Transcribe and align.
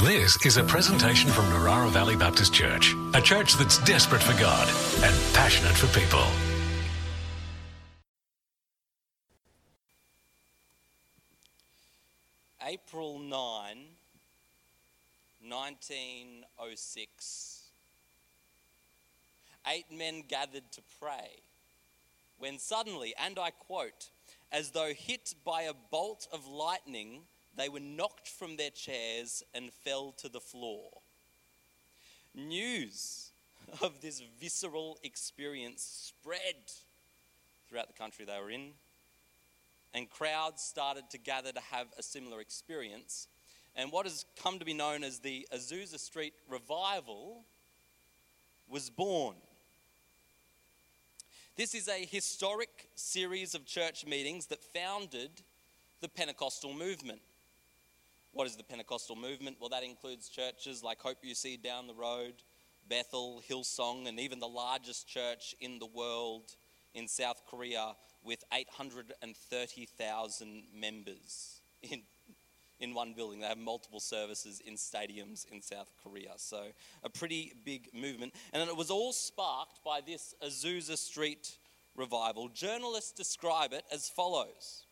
This 0.00 0.36
is 0.44 0.58
a 0.58 0.62
presentation 0.62 1.30
from 1.30 1.46
Narara 1.46 1.88
Valley 1.88 2.16
Baptist 2.16 2.52
Church, 2.52 2.94
a 3.14 3.22
church 3.22 3.54
that's 3.54 3.78
desperate 3.78 4.22
for 4.22 4.38
God 4.38 4.68
and 5.02 5.16
passionate 5.32 5.72
for 5.72 5.86
people. 5.98 6.22
April 12.62 13.18
9, 13.18 13.30
1906. 15.40 17.62
Eight 19.66 19.86
men 19.90 20.24
gathered 20.28 20.70
to 20.72 20.82
pray 21.00 21.40
when 22.36 22.58
suddenly, 22.58 23.14
and 23.18 23.38
I 23.38 23.50
quote, 23.50 24.10
as 24.52 24.72
though 24.72 24.92
hit 24.92 25.34
by 25.42 25.62
a 25.62 25.72
bolt 25.90 26.28
of 26.30 26.46
lightning, 26.46 27.22
they 27.56 27.68
were 27.68 27.80
knocked 27.80 28.28
from 28.28 28.56
their 28.56 28.70
chairs 28.70 29.42
and 29.54 29.72
fell 29.72 30.12
to 30.18 30.28
the 30.28 30.40
floor. 30.40 30.90
News 32.34 33.30
of 33.82 34.00
this 34.00 34.22
visceral 34.40 34.98
experience 35.02 36.12
spread 36.14 36.56
throughout 37.68 37.88
the 37.88 37.94
country 37.94 38.24
they 38.24 38.38
were 38.40 38.50
in, 38.50 38.72
and 39.94 40.10
crowds 40.10 40.62
started 40.62 41.10
to 41.10 41.18
gather 41.18 41.52
to 41.52 41.60
have 41.72 41.86
a 41.98 42.02
similar 42.02 42.40
experience. 42.40 43.28
And 43.74 43.90
what 43.90 44.06
has 44.06 44.24
come 44.40 44.58
to 44.58 44.64
be 44.64 44.74
known 44.74 45.04
as 45.04 45.18
the 45.18 45.46
Azusa 45.54 45.98
Street 45.98 46.34
Revival 46.48 47.44
was 48.68 48.90
born. 48.90 49.36
This 51.56 51.74
is 51.74 51.88
a 51.88 52.04
historic 52.04 52.90
series 52.94 53.54
of 53.54 53.64
church 53.64 54.04
meetings 54.06 54.46
that 54.46 54.62
founded 54.62 55.30
the 56.00 56.08
Pentecostal 56.08 56.74
movement. 56.74 57.20
What 58.36 58.46
is 58.46 58.54
the 58.54 58.62
Pentecostal 58.64 59.16
movement? 59.16 59.56
Well, 59.58 59.70
that 59.70 59.82
includes 59.82 60.28
churches 60.28 60.82
like 60.82 61.00
Hope 61.00 61.24
UC 61.24 61.62
down 61.62 61.86
the 61.86 61.94
road, 61.94 62.34
Bethel, 62.86 63.42
Hillsong, 63.48 64.06
and 64.06 64.20
even 64.20 64.40
the 64.40 64.46
largest 64.46 65.08
church 65.08 65.54
in 65.58 65.78
the 65.78 65.86
world 65.86 66.54
in 66.92 67.08
South 67.08 67.40
Korea 67.48 67.96
with 68.22 68.44
830,000 68.52 70.64
members 70.78 71.62
in, 71.80 72.02
in 72.78 72.92
one 72.92 73.14
building. 73.14 73.40
They 73.40 73.46
have 73.46 73.56
multiple 73.56 74.00
services 74.00 74.60
in 74.60 74.74
stadiums 74.74 75.50
in 75.50 75.62
South 75.62 75.90
Korea. 76.02 76.34
So, 76.36 76.66
a 77.02 77.08
pretty 77.08 77.54
big 77.64 77.88
movement. 77.94 78.34
And 78.52 78.68
it 78.68 78.76
was 78.76 78.90
all 78.90 79.14
sparked 79.14 79.82
by 79.82 80.02
this 80.06 80.34
Azusa 80.44 80.98
Street 80.98 81.56
revival. 81.96 82.50
Journalists 82.50 83.12
describe 83.12 83.72
it 83.72 83.84
as 83.90 84.10
follows. 84.10 84.85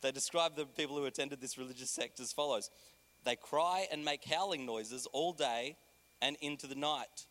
They 0.00 0.12
describe 0.12 0.56
the 0.56 0.66
people 0.66 0.96
who 0.96 1.06
attended 1.06 1.40
this 1.40 1.58
religious 1.58 1.90
sect 1.90 2.20
as 2.20 2.32
follows 2.32 2.70
They 3.24 3.36
cry 3.36 3.86
and 3.90 4.04
make 4.04 4.24
howling 4.24 4.64
noises 4.64 5.06
all 5.12 5.32
day 5.32 5.76
and 6.22 6.36
into 6.40 6.66
the 6.66 6.74
night. 6.74 7.26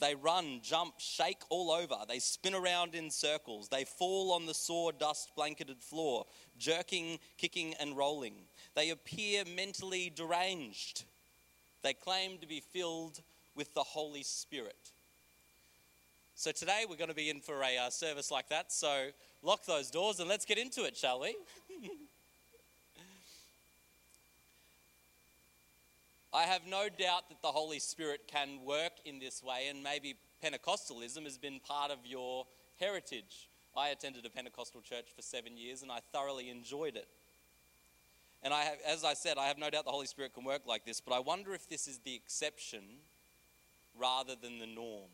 They 0.00 0.14
run, 0.16 0.60
jump, 0.62 0.94
shake 0.98 1.42
all 1.48 1.70
over. 1.70 1.94
They 2.08 2.18
spin 2.18 2.54
around 2.54 2.94
in 2.96 3.10
circles. 3.10 3.68
They 3.68 3.84
fall 3.84 4.32
on 4.32 4.46
the 4.46 4.54
sawdust 4.54 5.30
blanketed 5.36 5.80
floor, 5.80 6.26
jerking, 6.58 7.20
kicking, 7.38 7.74
and 7.74 7.96
rolling. 7.96 8.34
They 8.74 8.90
appear 8.90 9.44
mentally 9.44 10.10
deranged. 10.12 11.04
They 11.82 11.92
claim 11.92 12.38
to 12.38 12.48
be 12.48 12.60
filled 12.60 13.20
with 13.54 13.74
the 13.74 13.82
Holy 13.82 14.24
Spirit. 14.24 14.92
So 16.34 16.50
today 16.50 16.84
we're 16.88 16.96
going 16.96 17.10
to 17.10 17.14
be 17.14 17.30
in 17.30 17.40
for 17.40 17.62
a 17.62 17.76
uh, 17.86 17.90
service 17.90 18.30
like 18.30 18.48
that. 18.48 18.72
So 18.72 19.10
lock 19.42 19.64
those 19.66 19.90
doors 19.90 20.20
and 20.20 20.28
let's 20.28 20.44
get 20.44 20.58
into 20.58 20.84
it, 20.84 20.96
shall 20.96 21.20
we? 21.20 21.34
I 26.34 26.44
have 26.44 26.62
no 26.66 26.88
doubt 26.88 27.28
that 27.28 27.42
the 27.42 27.48
Holy 27.48 27.78
Spirit 27.78 28.22
can 28.26 28.64
work 28.64 28.92
in 29.04 29.18
this 29.18 29.42
way, 29.42 29.66
and 29.68 29.82
maybe 29.82 30.14
Pentecostalism 30.42 31.24
has 31.24 31.36
been 31.36 31.60
part 31.60 31.90
of 31.90 31.98
your 32.06 32.46
heritage. 32.80 33.50
I 33.76 33.88
attended 33.88 34.26
a 34.26 34.30
Pentecostal 34.30 34.80
church 34.80 35.06
for 35.14 35.22
seven 35.22 35.56
years 35.56 35.82
and 35.82 35.90
I 35.90 36.00
thoroughly 36.12 36.50
enjoyed 36.50 36.96
it. 36.96 37.08
And 38.42 38.52
I 38.52 38.62
have, 38.62 38.78
as 38.86 39.04
I 39.04 39.14
said, 39.14 39.38
I 39.38 39.46
have 39.46 39.56
no 39.56 39.70
doubt 39.70 39.84
the 39.84 39.92
Holy 39.92 40.06
Spirit 40.06 40.34
can 40.34 40.44
work 40.44 40.62
like 40.66 40.84
this, 40.84 41.00
but 41.00 41.14
I 41.14 41.20
wonder 41.20 41.54
if 41.54 41.68
this 41.68 41.86
is 41.86 41.98
the 41.98 42.14
exception 42.14 42.82
rather 43.98 44.34
than 44.34 44.58
the 44.58 44.66
norm. 44.66 45.10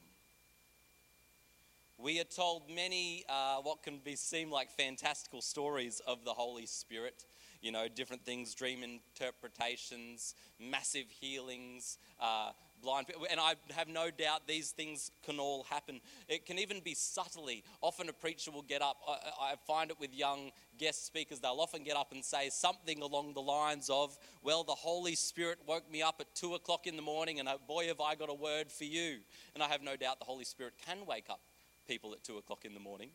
We 1.99 2.21
are 2.21 2.25
told 2.25 2.71
many 2.71 3.25
uh, 3.29 3.57
what 3.57 3.83
can 3.83 3.99
be 3.99 4.15
seem 4.15 4.51
like 4.51 4.71
fantastical 4.71 5.43
stories 5.43 6.01
of 6.07 6.25
the 6.25 6.33
Holy 6.33 6.65
Spirit 6.65 7.25
you 7.61 7.73
know, 7.73 7.89
different 7.89 8.25
things, 8.25 8.55
dream 8.55 8.83
interpretations, 8.83 10.35
massive 10.61 11.07
healings, 11.21 11.99
uh, 12.21 12.51
blind 12.81 13.07
people. 13.09 13.27
And 13.31 13.41
I 13.41 13.55
have 13.75 13.89
no 13.89 14.11
doubt 14.11 14.47
these 14.47 14.71
things 14.71 15.11
can 15.25 15.41
all 15.41 15.65
happen. 15.65 16.01
It 16.29 16.47
can 16.47 16.59
even 16.59 16.81
be 16.81 16.95
subtly. 16.95 17.65
Often 17.81 18.09
a 18.09 18.13
preacher 18.13 18.51
will 18.53 18.63
get 18.63 18.83
up, 18.83 18.99
I, 19.09 19.53
I 19.53 19.55
find 19.67 19.91
it 19.91 19.99
with 19.99 20.15
young 20.15 20.53
guest 20.79 21.07
speakers, 21.07 21.41
they'll 21.41 21.61
often 21.61 21.83
get 21.83 21.97
up 21.97 22.13
and 22.13 22.25
say 22.25 22.49
something 22.51 23.03
along 23.03 23.35
the 23.35 23.43
lines 23.43 23.91
of, 23.91 24.17
Well, 24.43 24.63
the 24.63 24.75
Holy 24.75 25.17
Spirit 25.17 25.59
woke 25.67 25.91
me 25.91 26.03
up 26.03 26.17
at 26.21 26.33
two 26.35 26.55
o'clock 26.55 26.87
in 26.87 26.95
the 26.95 27.03
morning, 27.03 27.41
and 27.41 27.49
uh, 27.49 27.59
boy, 27.67 27.89
have 27.89 28.01
I 28.01 28.15
got 28.15 28.31
a 28.31 28.35
word 28.35 28.71
for 28.71 28.85
you. 28.85 29.19
And 29.55 29.63
I 29.63 29.69
have 29.69 29.83
no 29.83 29.97
doubt 29.97 30.21
the 30.21 30.25
Holy 30.25 30.45
Spirit 30.45 30.75
can 30.87 31.05
wake 31.07 31.27
up 31.29 31.41
people 31.89 32.13
at 32.13 32.23
two 32.23 32.37
o'clock 32.37 32.65
in 32.65 32.75
the 32.75 32.81
morning. 32.81 33.11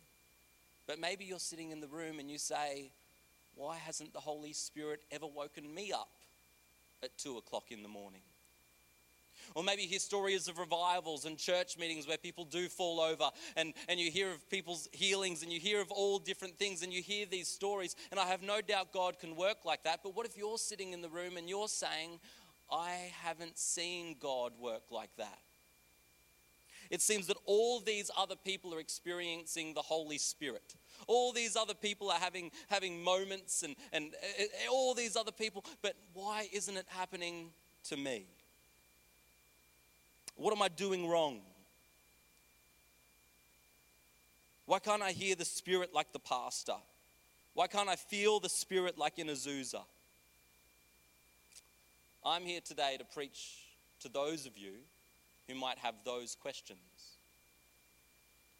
But 0.87 0.99
maybe 0.99 1.23
you're 1.23 1.39
sitting 1.39 1.71
in 1.71 1.79
the 1.79 1.87
room 1.87 2.19
and 2.19 2.29
you 2.29 2.37
say, 2.37 2.91
why 3.55 3.77
hasn't 3.77 4.13
the 4.13 4.19
Holy 4.19 4.51
Spirit 4.51 5.01
ever 5.11 5.27
woken 5.27 5.73
me 5.73 5.93
up 5.93 6.09
at 7.03 7.17
two 7.17 7.37
o'clock 7.37 7.71
in 7.71 7.83
the 7.83 7.89
morning? 7.89 8.21
Or 9.55 9.63
maybe 9.63 9.83
you 9.83 9.89
hear 9.89 9.99
stories 9.99 10.47
of 10.47 10.57
revivals 10.57 11.25
and 11.25 11.37
church 11.37 11.77
meetings 11.77 12.07
where 12.07 12.17
people 12.17 12.45
do 12.45 12.69
fall 12.69 12.99
over 12.99 13.29
and, 13.55 13.73
and 13.89 13.99
you 13.99 14.09
hear 14.09 14.31
of 14.31 14.49
people's 14.49 14.87
healings 14.91 15.43
and 15.43 15.51
you 15.51 15.59
hear 15.59 15.81
of 15.81 15.91
all 15.91 16.17
different 16.17 16.57
things 16.57 16.81
and 16.81 16.93
you 16.93 17.01
hear 17.01 17.25
these 17.25 17.47
stories. 17.47 17.95
And 18.11 18.19
I 18.19 18.25
have 18.27 18.41
no 18.41 18.61
doubt 18.61 18.91
God 18.93 19.19
can 19.19 19.35
work 19.35 19.65
like 19.65 19.83
that. 19.83 19.99
But 20.03 20.15
what 20.15 20.25
if 20.25 20.37
you're 20.37 20.57
sitting 20.57 20.93
in 20.93 21.01
the 21.01 21.09
room 21.09 21.37
and 21.37 21.49
you're 21.49 21.67
saying, 21.67 22.19
I 22.71 23.11
haven't 23.21 23.57
seen 23.57 24.15
God 24.19 24.53
work 24.59 24.83
like 24.91 25.11
that? 25.17 25.39
It 26.93 27.01
seems 27.01 27.25
that 27.25 27.37
all 27.47 27.79
these 27.79 28.11
other 28.15 28.35
people 28.35 28.71
are 28.75 28.79
experiencing 28.79 29.73
the 29.73 29.81
Holy 29.81 30.19
Spirit. 30.19 30.75
All 31.07 31.33
these 31.33 31.55
other 31.55 31.73
people 31.73 32.11
are 32.11 32.19
having, 32.19 32.51
having 32.69 33.03
moments 33.03 33.63
and, 33.63 33.75
and 33.91 34.13
uh, 34.13 34.43
uh, 34.43 34.71
all 34.71 34.93
these 34.93 35.17
other 35.17 35.31
people, 35.31 35.65
but 35.81 35.95
why 36.13 36.47
isn't 36.53 36.77
it 36.77 36.85
happening 36.89 37.49
to 37.85 37.97
me? 37.97 38.27
What 40.35 40.55
am 40.55 40.61
I 40.61 40.67
doing 40.67 41.09
wrong? 41.09 41.41
Why 44.67 44.77
can't 44.77 45.01
I 45.01 45.13
hear 45.13 45.33
the 45.33 45.45
Spirit 45.45 45.95
like 45.95 46.13
the 46.13 46.19
pastor? 46.19 46.75
Why 47.55 47.65
can't 47.65 47.89
I 47.89 47.95
feel 47.95 48.39
the 48.39 48.49
Spirit 48.49 48.99
like 48.99 49.17
in 49.17 49.29
Azusa? 49.29 49.81
I'm 52.23 52.43
here 52.43 52.61
today 52.63 52.97
to 52.99 53.03
preach 53.03 53.63
to 54.01 54.09
those 54.09 54.45
of 54.45 54.59
you 54.59 54.73
who 55.47 55.55
might 55.55 55.77
have 55.79 55.95
those 56.05 56.35
questions. 56.35 57.17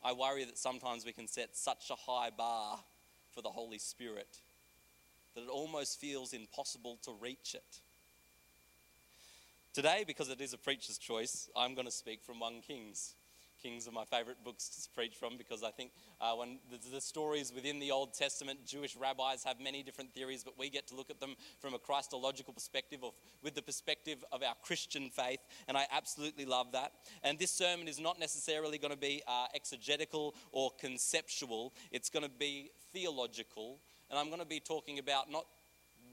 I 0.04 0.14
worry 0.14 0.44
that 0.44 0.58
sometimes 0.58 1.06
we 1.06 1.14
can 1.14 1.28
set 1.28 1.56
such 1.56 1.90
a 1.90 1.96
high 1.96 2.30
bar 2.30 2.80
for 3.32 3.42
the 3.42 3.50
Holy 3.50 3.80
Spirit 3.80 4.40
that 5.36 5.42
it 5.42 5.50
almost 5.50 6.00
feels 6.00 6.34
impossible 6.34 7.00
to 7.04 7.12
reach 7.20 7.56
it. 7.56 7.80
Today, 9.74 10.04
because 10.06 10.30
it 10.30 10.40
is 10.40 10.54
a 10.54 10.58
preacher's 10.58 11.00
choice, 11.00 11.50
I'm 11.56 11.74
going 11.74 11.88
to 11.88 11.92
speak 11.92 12.24
from 12.24 12.40
1 12.40 12.62
Kings. 12.62 13.16
Kings 13.64 13.88
are 13.88 13.92
my 13.92 14.04
favorite 14.04 14.44
books 14.44 14.68
to 14.68 14.90
preach 14.94 15.16
from 15.16 15.38
because 15.38 15.64
I 15.64 15.72
think 15.72 15.92
uh, 16.20 16.34
when 16.34 16.60
the, 16.70 16.78
the, 16.92 17.00
stories 17.00 17.54
within 17.56 17.80
the 17.80 17.92
Old 17.92 18.14
Testament, 18.14 18.66
Jewish 18.66 18.98
rabbis 18.98 19.46
have 19.46 19.62
many 19.62 19.84
different 19.84 20.14
theories, 20.14 20.44
but 20.44 20.60
we 20.60 20.70
get 20.70 20.86
to 20.88 20.96
look 20.96 21.10
at 21.10 21.22
them 21.22 21.36
from 21.60 21.74
a 21.74 21.80
Christological 21.80 22.54
perspective, 22.54 23.00
of, 23.04 23.14
with 23.42 23.56
the 23.56 23.62
perspective 23.62 24.24
of 24.34 24.44
our 24.44 24.56
Christian 24.62 25.10
faith, 25.10 25.40
and 25.70 25.78
I 25.78 25.86
absolutely 25.94 26.44
love 26.44 26.74
that. 26.74 26.92
And 27.24 27.40
this 27.40 27.52
sermon 27.52 27.88
is 27.88 28.02
not 28.02 28.20
necessarily 28.20 28.78
going 28.78 28.94
to 28.94 29.00
be 29.00 29.24
uh, 29.26 29.46
exegetical 29.56 30.36
or 30.52 30.72
conceptual, 30.78 31.74
it's 31.90 32.10
going 32.10 32.24
to 32.24 32.32
be 32.38 32.72
theological, 32.92 33.80
and 34.10 34.20
I'm 34.20 34.28
going 34.28 34.42
to 34.42 34.46
be 34.46 34.60
talking 34.60 35.00
about 35.00 35.32
not 35.32 35.46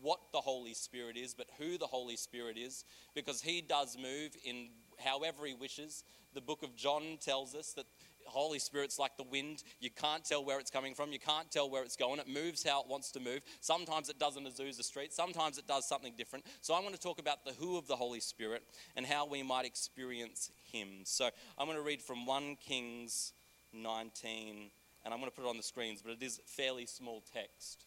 what 0.03 0.21
the 0.33 0.41
Holy 0.41 0.75
Spirit 0.75 1.17
is, 1.17 1.35
but 1.35 1.49
who 1.59 1.79
the 1.79 1.87
Holy 1.87 2.17
Spirit 2.17 2.57
is, 2.57 2.85
because 3.15 3.43
He 3.43 3.61
does 3.61 3.97
move 4.01 4.37
in 4.45 4.69
however 5.01 5.47
He 5.47 5.55
wishes. 5.55 6.05
The 6.35 6.41
book 6.41 6.63
of 6.63 6.77
John 6.77 7.19
tells 7.21 7.55
us 7.55 7.73
that 7.73 7.87
Holy 8.27 8.59
Spirit's 8.59 8.99
like 8.99 9.17
the 9.17 9.25
wind. 9.25 9.65
You 9.81 9.91
can't 9.91 10.25
tell 10.25 10.45
where 10.45 10.61
it's 10.61 10.71
coming 10.71 10.95
from. 10.95 11.13
You 11.13 11.19
can't 11.19 11.51
tell 11.51 11.69
where 11.69 11.83
it's 11.83 11.97
going. 11.97 12.21
It 12.21 12.29
moves 12.29 12.63
how 12.63 12.81
it 12.81 12.89
wants 12.89 13.11
to 13.13 13.21
move. 13.21 13.41
Sometimes 13.61 14.09
it 14.09 14.19
does 14.19 14.37
in 14.37 14.45
Azusa 14.45 14.85
Street. 14.85 15.13
Sometimes 15.13 15.59
it 15.59 15.67
does 15.67 15.87
something 15.87 16.15
different. 16.17 16.47
So 16.61 16.75
I'm 16.75 16.83
going 16.83 16.95
to 16.95 17.01
talk 17.01 17.19
about 17.19 17.45
the 17.45 17.53
who 17.53 17.77
of 17.77 17.87
the 17.87 17.97
Holy 17.97 18.21
Spirit 18.21 18.63
and 18.97 19.05
how 19.05 19.27
we 19.27 19.43
might 19.43 19.67
experience 19.67 20.51
Him. 20.73 20.89
So 21.05 21.29
I'm 21.59 21.67
going 21.67 21.79
to 21.79 21.85
read 21.85 22.01
from 22.01 22.27
1 22.27 22.57
Kings 22.57 23.33
19, 23.73 24.71
and 25.05 25.15
I'm 25.15 25.21
going 25.21 25.31
to 25.31 25.37
put 25.37 25.45
it 25.45 25.49
on 25.49 25.57
the 25.57 25.63
screens, 25.63 26.03
but 26.03 26.13
it 26.13 26.23
is 26.23 26.41
fairly 26.47 26.87
small 26.87 27.23
text. 27.33 27.85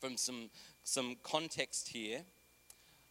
From 0.00 0.16
some, 0.16 0.50
some 0.82 1.16
context 1.22 1.88
here, 1.88 2.22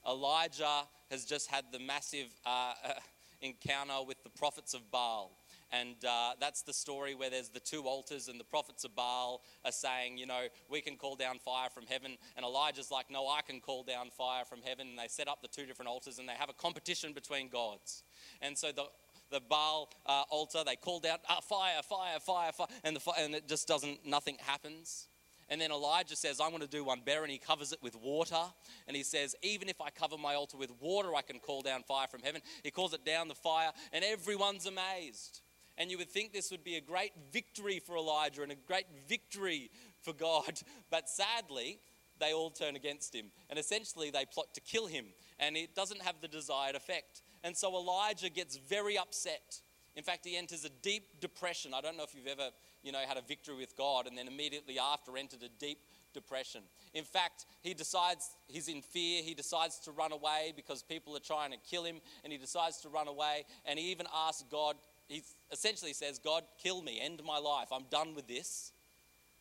Elijah 0.08 0.84
has 1.10 1.26
just 1.26 1.50
had 1.50 1.66
the 1.72 1.80
massive 1.80 2.28
uh, 2.46 2.74
encounter 3.42 4.04
with 4.06 4.24
the 4.24 4.30
prophets 4.30 4.74
of 4.74 4.90
Baal. 4.92 5.38
And 5.72 5.96
uh, 6.04 6.32
that's 6.40 6.64
the 6.64 6.74
story 6.74 7.14
where 7.14 7.30
there's 7.30 7.50
the 7.50 7.60
two 7.60 7.84
altars, 7.84 8.28
and 8.28 8.40
the 8.40 8.44
prophets 8.44 8.86
of 8.86 8.96
Baal 8.96 9.44
are 9.64 9.72
saying, 9.72 10.18
you 10.18 10.26
know, 10.26 10.48
we 10.68 10.82
can 10.82 10.96
call 10.96 11.16
down 11.16 11.38
fire 11.38 11.70
from 11.70 11.86
heaven. 11.86 12.18
And 12.36 12.44
Elijah's 12.44 12.90
like, 12.90 13.12
no, 13.12 13.28
I 13.28 13.42
can 13.42 13.60
call 13.60 13.84
down 13.84 14.10
fire 14.10 14.46
from 14.46 14.62
heaven. 14.64 14.88
And 14.88 14.98
they 14.98 15.08
set 15.08 15.28
up 15.28 15.44
the 15.44 15.48
two 15.48 15.68
different 15.68 15.90
altars 15.90 16.18
and 16.18 16.28
they 16.28 16.34
have 16.34 16.50
a 16.50 16.54
competition 16.54 17.14
between 17.14 17.50
gods. 17.50 18.04
And 18.42 18.58
so 18.58 18.72
the 18.72 18.86
the 19.32 19.42
Baal 19.48 19.90
uh, 20.06 20.24
altar, 20.30 20.64
they 20.66 20.76
call 20.76 21.00
down 21.00 21.18
ah, 21.30 21.40
fire, 21.42 21.82
fire, 21.84 22.20
fire, 22.20 22.52
fire, 22.52 22.68
and, 22.84 22.96
the, 22.96 23.12
and 23.20 23.36
it 23.36 23.48
just 23.48 23.68
doesn't, 23.68 24.06
nothing 24.06 24.38
happens. 24.40 25.08
And 25.50 25.60
then 25.60 25.72
Elijah 25.72 26.16
says, 26.16 26.40
I'm 26.40 26.50
going 26.50 26.62
to 26.62 26.68
do 26.68 26.84
one 26.84 27.02
better, 27.04 27.24
and 27.24 27.32
he 27.32 27.40
covers 27.40 27.72
it 27.72 27.80
with 27.82 27.96
water. 27.96 28.42
And 28.88 28.96
he 28.96 29.04
says, 29.04 29.36
Even 29.42 29.68
if 29.68 29.82
I 29.82 29.90
cover 29.90 30.18
my 30.18 30.36
altar 30.36 30.58
with 30.58 30.72
water, 30.80 31.16
I 31.16 31.22
can 31.22 31.40
call 31.40 31.62
down 31.62 31.84
fire 31.84 32.08
from 32.08 32.22
heaven. 32.22 32.42
He 32.64 32.72
calls 32.72 32.94
it 32.94 33.04
down 33.06 33.28
the 33.28 33.36
fire, 33.36 33.72
and 33.92 34.04
everyone's 34.04 34.68
amazed. 34.68 35.42
And 35.78 35.90
you 35.90 35.98
would 35.98 36.10
think 36.10 36.34
this 36.34 36.52
would 36.52 36.64
be 36.64 36.76
a 36.76 36.82
great 36.82 37.14
victory 37.32 37.80
for 37.80 37.96
Elijah 37.96 38.44
and 38.44 38.52
a 38.52 38.56
great 38.56 38.86
victory 39.08 39.72
for 40.02 40.14
God. 40.14 40.60
But 40.92 41.08
sadly, 41.08 41.80
they 42.20 42.34
all 42.34 42.50
turn 42.50 42.76
against 42.76 43.16
him. 43.16 43.28
And 43.50 43.58
essentially, 43.58 44.10
they 44.10 44.26
plot 44.26 44.54
to 44.56 44.62
kill 44.62 44.88
him. 44.88 45.06
And 45.40 45.56
it 45.56 45.76
doesn't 45.76 46.02
have 46.02 46.16
the 46.22 46.28
desired 46.28 46.76
effect. 46.76 47.22
And 47.44 47.56
so 47.56 47.76
Elijah 47.76 48.30
gets 48.30 48.58
very 48.58 48.98
upset. 48.98 49.62
In 50.00 50.06
fact, 50.06 50.26
he 50.26 50.38
enters 50.38 50.64
a 50.64 50.70
deep 50.82 51.20
depression. 51.20 51.74
I 51.74 51.82
don't 51.82 51.98
know 51.98 52.04
if 52.04 52.16
you've 52.16 52.26
ever, 52.26 52.52
you 52.84 52.94
know, 52.94 53.00
had 53.06 53.18
a 53.18 53.22
victory 53.22 53.58
with 53.58 53.76
God 53.76 54.08
and 54.08 54.18
then 54.18 54.30
immediately 54.30 54.80
after 54.80 55.18
entered 55.18 55.44
a 55.44 55.50
deep 55.60 55.80
depression. 56.14 56.62
In 56.94 57.04
fact, 57.04 57.46
he 57.60 57.74
decides 57.74 58.30
he's 58.48 58.70
in 58.70 58.82
fear. 58.82 59.22
He 59.22 59.34
decides 59.34 59.78
to 59.80 59.92
run 59.92 60.14
away 60.14 60.54
because 60.56 60.84
people 60.84 61.18
are 61.18 61.20
trying 61.20 61.52
to 61.52 61.58
kill 61.70 61.84
him, 61.84 61.98
and 62.24 62.32
he 62.32 62.40
decides 62.40 62.78
to 62.84 62.88
run 62.88 63.10
away. 63.10 63.44
And 63.66 63.78
he 63.78 63.92
even 63.92 64.06
asks 64.16 64.46
God, 64.50 64.78
he 65.10 65.22
essentially 65.52 65.92
says, 65.92 66.18
God, 66.18 66.44
kill 66.64 66.82
me, 66.82 67.02
end 67.04 67.22
my 67.26 67.38
life. 67.38 67.68
I'm 67.70 67.84
done 67.92 68.16
with 68.16 68.26
this. 68.26 68.72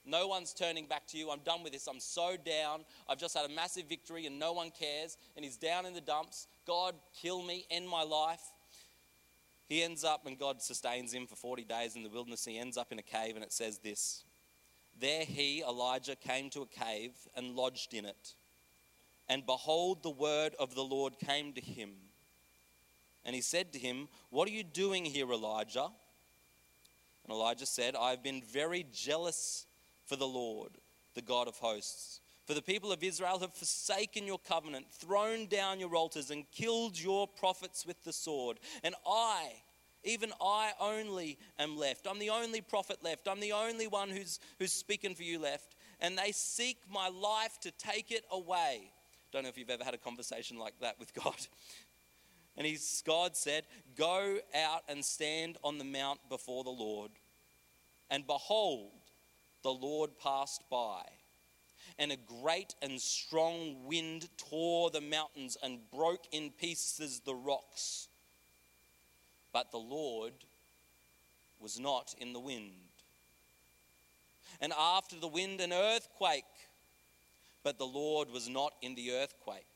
No 0.04 0.26
one's 0.26 0.52
turning 0.52 0.87
back 0.87 1.06
to 1.08 1.19
you. 1.19 1.31
I'm 1.31 1.43
done 1.44 1.62
with 1.62 1.72
this. 1.72 1.87
I'm 1.87 2.00
so 2.00 2.37
down. 2.37 2.81
I've 3.08 3.19
just 3.19 3.37
had 3.37 3.49
a 3.49 3.54
massive 3.54 3.88
victory 3.88 4.26
and 4.26 4.40
no 4.40 4.54
one 4.54 4.72
cares. 4.76 5.19
And 5.37 5.44
he's 5.44 5.56
down 5.56 5.87
in 5.87 5.94
the 5.94 6.00
dumps. 6.00 6.49
God, 6.66 6.96
kill 7.14 7.44
me, 7.44 7.64
end 7.70 7.88
my 7.88 8.02
life. 8.02 8.40
He 9.69 9.82
ends 9.82 10.03
up, 10.03 10.26
and 10.26 10.38
God 10.38 10.62
sustains 10.62 11.12
him 11.12 11.26
for 11.26 11.37
40 11.37 11.65
days 11.65 11.94
in 11.94 12.03
the 12.03 12.09
wilderness. 12.09 12.44
He 12.44 12.59
ends 12.59 12.79
up 12.79 12.91
in 12.91 12.99
a 12.99 13.03
cave, 13.03 13.35
and 13.35 13.44
it 13.44 13.53
says 13.53 13.79
this 13.79 14.25
There 14.99 15.25
he, 15.25 15.62
Elijah, 15.62 16.17
came 16.17 16.49
to 16.50 16.62
a 16.62 16.67
cave 16.67 17.12
and 17.37 17.55
lodged 17.55 17.93
in 17.93 18.06
it. 18.06 18.35
And 19.29 19.44
behold, 19.44 20.03
the 20.03 20.11
word 20.11 20.55
of 20.59 20.75
the 20.75 20.85
Lord 20.85 21.19
came 21.19 21.53
to 21.53 21.61
him. 21.61 21.91
And 23.25 23.35
he 23.35 23.43
said 23.43 23.75
to 23.75 23.79
him, 23.79 24.09
What 24.31 24.49
are 24.49 24.53
you 24.53 24.65
doing 24.65 25.05
here, 25.05 25.31
Elijah? 25.31 25.88
And 27.25 27.32
Elijah 27.32 27.67
said, 27.67 27.94
I've 27.94 28.23
been 28.23 28.41
very 28.41 28.87
jealous 28.91 29.67
for 30.06 30.17
the 30.17 30.26
Lord, 30.26 30.79
the 31.14 31.21
God 31.21 31.47
of 31.47 31.59
hosts. 31.59 32.23
For 32.49 32.55
the 32.55 32.62
people 32.62 32.93
of 32.93 33.05
Israel 33.05 33.41
have 33.41 33.53
forsaken 33.53 34.27
your 34.27 34.39
covenant, 34.39 34.87
thrown 34.91 35.49
down 35.49 35.79
your 35.79 35.95
altars, 35.95 36.31
and 36.31 36.50
killed 36.50 36.99
your 36.99 37.29
prophets 37.29 37.85
with 37.85 38.03
the 38.05 38.12
sword. 38.12 38.59
And 38.83 38.95
I, 39.06 39.53
even 40.03 40.33
I 40.41 40.73
only 40.81 41.39
am 41.59 41.77
left. 41.77 42.06
I'm 42.09 42.19
the 42.19 42.31
only 42.31 42.62
prophet 42.62 43.05
left. 43.05 43.29
I'm 43.29 43.41
the 43.41 43.53
only 43.53 43.87
one 43.87 44.09
who's, 44.09 44.41
who's 44.59 44.73
speaking 44.73 45.15
for 45.15 45.25
you 45.25 45.39
left. 45.39 45.77
And 46.00 46.17
they 46.17 46.33
seek 46.33 46.79
my 46.91 47.09
life 47.09 47.61
to 47.61 47.71
take 47.73 48.11
it 48.11 48.25
away. 48.33 48.93
Don't 49.31 49.43
know 49.43 49.50
if 49.50 49.59
you've 49.59 49.69
ever 49.69 49.85
had 49.85 49.93
a 49.93 49.99
conversation 49.99 50.59
like 50.59 50.81
that 50.81 50.99
with 50.99 51.12
God. 51.12 51.37
And 52.56 52.67
he's, 52.67 53.05
God 53.06 53.37
said, 53.37 53.62
Go 53.97 54.39
out 54.53 54.83
and 54.89 55.05
stand 55.05 55.59
on 55.62 55.79
the 55.79 55.85
mount 55.85 56.19
before 56.29 56.65
the 56.65 56.71
Lord. 56.71 57.12
And 58.11 58.27
behold, 58.27 58.91
the 59.62 59.71
Lord 59.71 60.19
passed 60.19 60.65
by, 60.69 61.03
and 61.99 62.12
a 62.12 62.17
great 62.17 62.75
and 62.81 63.00
strong 63.00 63.85
wind 63.87 64.29
tore 64.37 64.91
the 64.91 65.00
mountains 65.00 65.56
and 65.62 65.91
broke 65.91 66.27
in 66.33 66.50
pieces 66.50 67.21
the 67.25 67.35
rocks. 67.35 68.09
But 69.53 69.71
the 69.71 69.79
Lord 69.79 70.33
was 71.59 71.81
not 71.81 72.15
in 72.19 72.33
the 72.33 72.41
wind. 72.41 72.73
And 74.61 74.73
after 74.79 75.17
the 75.17 75.29
wind, 75.29 75.61
an 75.61 75.73
earthquake, 75.73 76.45
but 77.62 77.79
the 77.79 77.87
Lord 77.87 78.31
was 78.31 78.49
not 78.49 78.75
in 78.83 78.95
the 78.95 79.12
earthquake. 79.12 79.67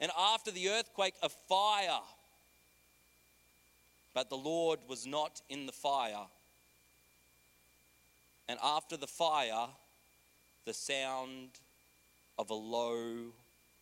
And 0.00 0.10
after 0.18 0.50
the 0.50 0.68
earthquake, 0.68 1.14
a 1.22 1.28
fire, 1.28 2.00
but 4.14 4.30
the 4.30 4.36
Lord 4.36 4.80
was 4.88 5.06
not 5.06 5.42
in 5.48 5.66
the 5.66 5.72
fire 5.72 6.26
and 8.50 8.58
after 8.64 8.96
the 8.96 9.06
fire, 9.06 9.68
the 10.64 10.74
sound 10.74 11.50
of 12.38 12.50
a 12.50 12.54
low 12.54 13.32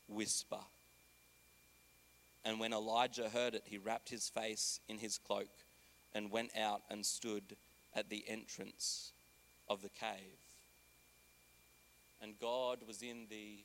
whisper. 0.08 0.60
And 2.44 2.58
when 2.58 2.72
Elijah 2.72 3.28
heard 3.28 3.54
it, 3.54 3.62
he 3.66 3.78
wrapped 3.78 4.08
his 4.08 4.28
face 4.28 4.80
in 4.88 4.98
his 4.98 5.18
cloak 5.18 5.50
and 6.14 6.30
went 6.30 6.56
out 6.56 6.82
and 6.90 7.04
stood 7.04 7.56
at 7.94 8.08
the 8.08 8.24
entrance 8.28 9.12
of 9.68 9.82
the 9.82 9.90
cave. 9.90 10.38
And 12.22 12.38
God 12.38 12.78
was 12.86 13.02
in 13.02 13.26
the 13.28 13.58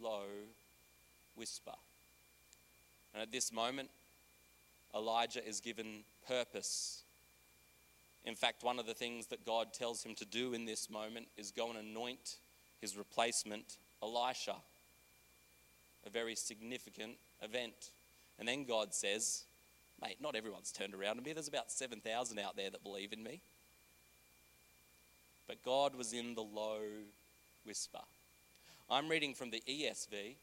low 0.00 0.24
whisper. 1.34 1.74
And 3.12 3.22
at 3.22 3.30
this 3.30 3.52
moment, 3.52 3.90
Elijah 4.94 5.46
is 5.46 5.60
given 5.60 6.04
purpose 6.26 7.04
in 8.24 8.34
fact, 8.34 8.62
one 8.62 8.78
of 8.78 8.86
the 8.86 8.94
things 8.94 9.26
that 9.28 9.44
God 9.44 9.72
tells 9.72 10.04
him 10.04 10.14
to 10.16 10.24
do 10.24 10.54
in 10.54 10.64
this 10.64 10.88
moment 10.88 11.26
is 11.36 11.50
go 11.50 11.70
and 11.70 11.78
anoint 11.78 12.36
his 12.80 12.96
replacement, 12.96 13.78
Elisha. 14.02 14.56
A 16.06 16.10
very 16.10 16.34
significant 16.34 17.16
event. 17.40 17.90
And 18.38 18.46
then 18.46 18.64
God 18.64 18.94
says, 18.94 19.44
Mate, 20.00 20.16
not 20.20 20.34
everyone's 20.34 20.72
turned 20.72 20.94
around 20.94 21.16
to 21.16 21.22
me. 21.22 21.32
There's 21.32 21.46
about 21.46 21.70
7,000 21.70 22.38
out 22.38 22.56
there 22.56 22.70
that 22.70 22.82
believe 22.82 23.12
in 23.12 23.22
me. 23.22 23.40
But 25.46 25.62
God 25.62 25.94
was 25.94 26.12
in 26.12 26.34
the 26.34 26.42
low 26.42 26.80
whisper. 27.64 28.00
I'm 28.90 29.08
reading 29.08 29.34
from 29.34 29.50
the 29.50 29.62
ESV, 29.68 30.36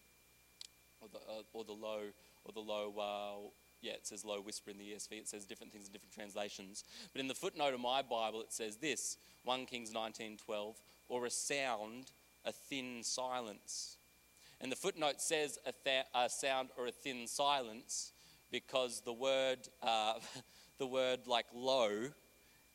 or 1.01 1.09
the, 1.11 1.17
uh, 1.17 1.41
or 1.51 1.63
the 1.65 1.73
low, 1.73 2.03
or 2.45 2.53
the 2.53 2.59
low 2.61 2.93
uh, 2.97 3.49
yeah, 3.81 3.93
it 3.93 4.05
says 4.05 4.25
low 4.25 4.41
whisper 4.41 4.71
in 4.71 4.77
the 4.77 4.91
ESV. 4.91 5.11
It 5.13 5.27
says 5.27 5.45
different 5.45 5.71
things 5.71 5.87
in 5.87 5.93
different 5.93 6.13
translations. 6.13 6.83
But 7.13 7.21
in 7.21 7.27
the 7.27 7.35
footnote 7.35 7.73
of 7.73 7.79
my 7.79 8.01
Bible, 8.01 8.41
it 8.41 8.51
says 8.51 8.77
this 8.77 9.17
1 9.43 9.65
Kings 9.65 9.91
19:12, 9.91 10.75
or 11.07 11.25
a 11.25 11.29
sound, 11.29 12.11
a 12.45 12.51
thin 12.51 13.03
silence. 13.03 13.97
And 14.61 14.71
the 14.71 14.75
footnote 14.75 15.21
says 15.21 15.57
a, 15.65 15.71
th- 15.71 16.05
a 16.13 16.29
sound 16.29 16.69
or 16.77 16.87
a 16.87 16.91
thin 16.91 17.27
silence 17.27 18.11
because 18.51 19.01
the 19.01 19.13
word, 19.13 19.59
uh, 19.81 20.15
the 20.77 20.87
word 20.87 21.27
like 21.27 21.45
low, 21.53 22.09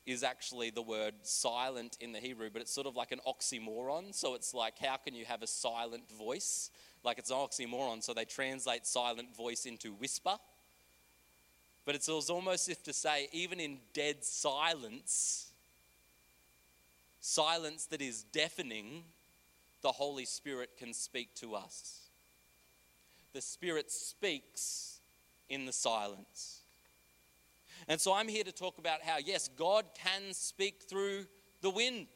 is 0.07 0.23
actually 0.23 0.71
the 0.71 0.83
word 0.83 1.15
silent 1.23 1.97
in 2.01 2.13
the 2.13 2.19
Hebrew, 2.19 2.51
but 2.53 2.61
it's 2.61 2.73
sort 2.73 2.87
of 2.87 2.95
like 2.95 3.11
an 3.13 3.21
oxymoron. 3.27 4.15
So 4.15 4.35
it's 4.35 4.53
like, 4.53 4.79
how 4.79 4.97
can 4.97 5.15
you 5.15 5.25
have 5.25 5.43
a 5.43 5.47
silent 5.47 6.11
voice? 6.11 6.71
Like 7.03 7.19
it's 7.19 7.31
an 7.31 7.37
oxymoron. 7.37 8.03
So 8.03 8.13
they 8.13 8.27
translate 8.27 8.87
silent 8.87 9.35
voice 9.35 9.65
into 9.65 9.93
whisper. 9.95 10.37
But 11.85 11.95
it's 11.95 12.09
almost 12.09 12.69
as 12.69 12.77
if 12.77 12.83
to 12.85 12.93
say, 12.93 13.29
even 13.33 13.61
in 13.61 13.79
dead 13.93 14.25
silence, 14.25 15.53
silence 17.21 17.87
that 17.87 18.01
is 18.01 18.23
deafening, 18.25 19.05
the 19.83 19.93
Holy 19.93 20.25
Spirit 20.25 20.71
can 20.79 20.95
speak 20.95 21.35
to 21.37 21.55
us. 21.55 22.09
The 23.35 23.43
Spirit 23.43 23.91
speaks 23.91 25.01
in 25.49 25.67
the 25.67 25.73
silence. 25.73 26.61
And 27.87 28.01
so 28.01 28.15
I'm 28.15 28.29
here 28.29 28.45
to 28.45 28.53
talk 28.53 28.79
about 28.79 29.03
how, 29.03 29.19
yes, 29.23 29.49
God 29.49 29.85
can 29.95 30.33
speak 30.33 30.85
through 30.89 31.27
the 31.61 31.69
wind, 31.69 32.07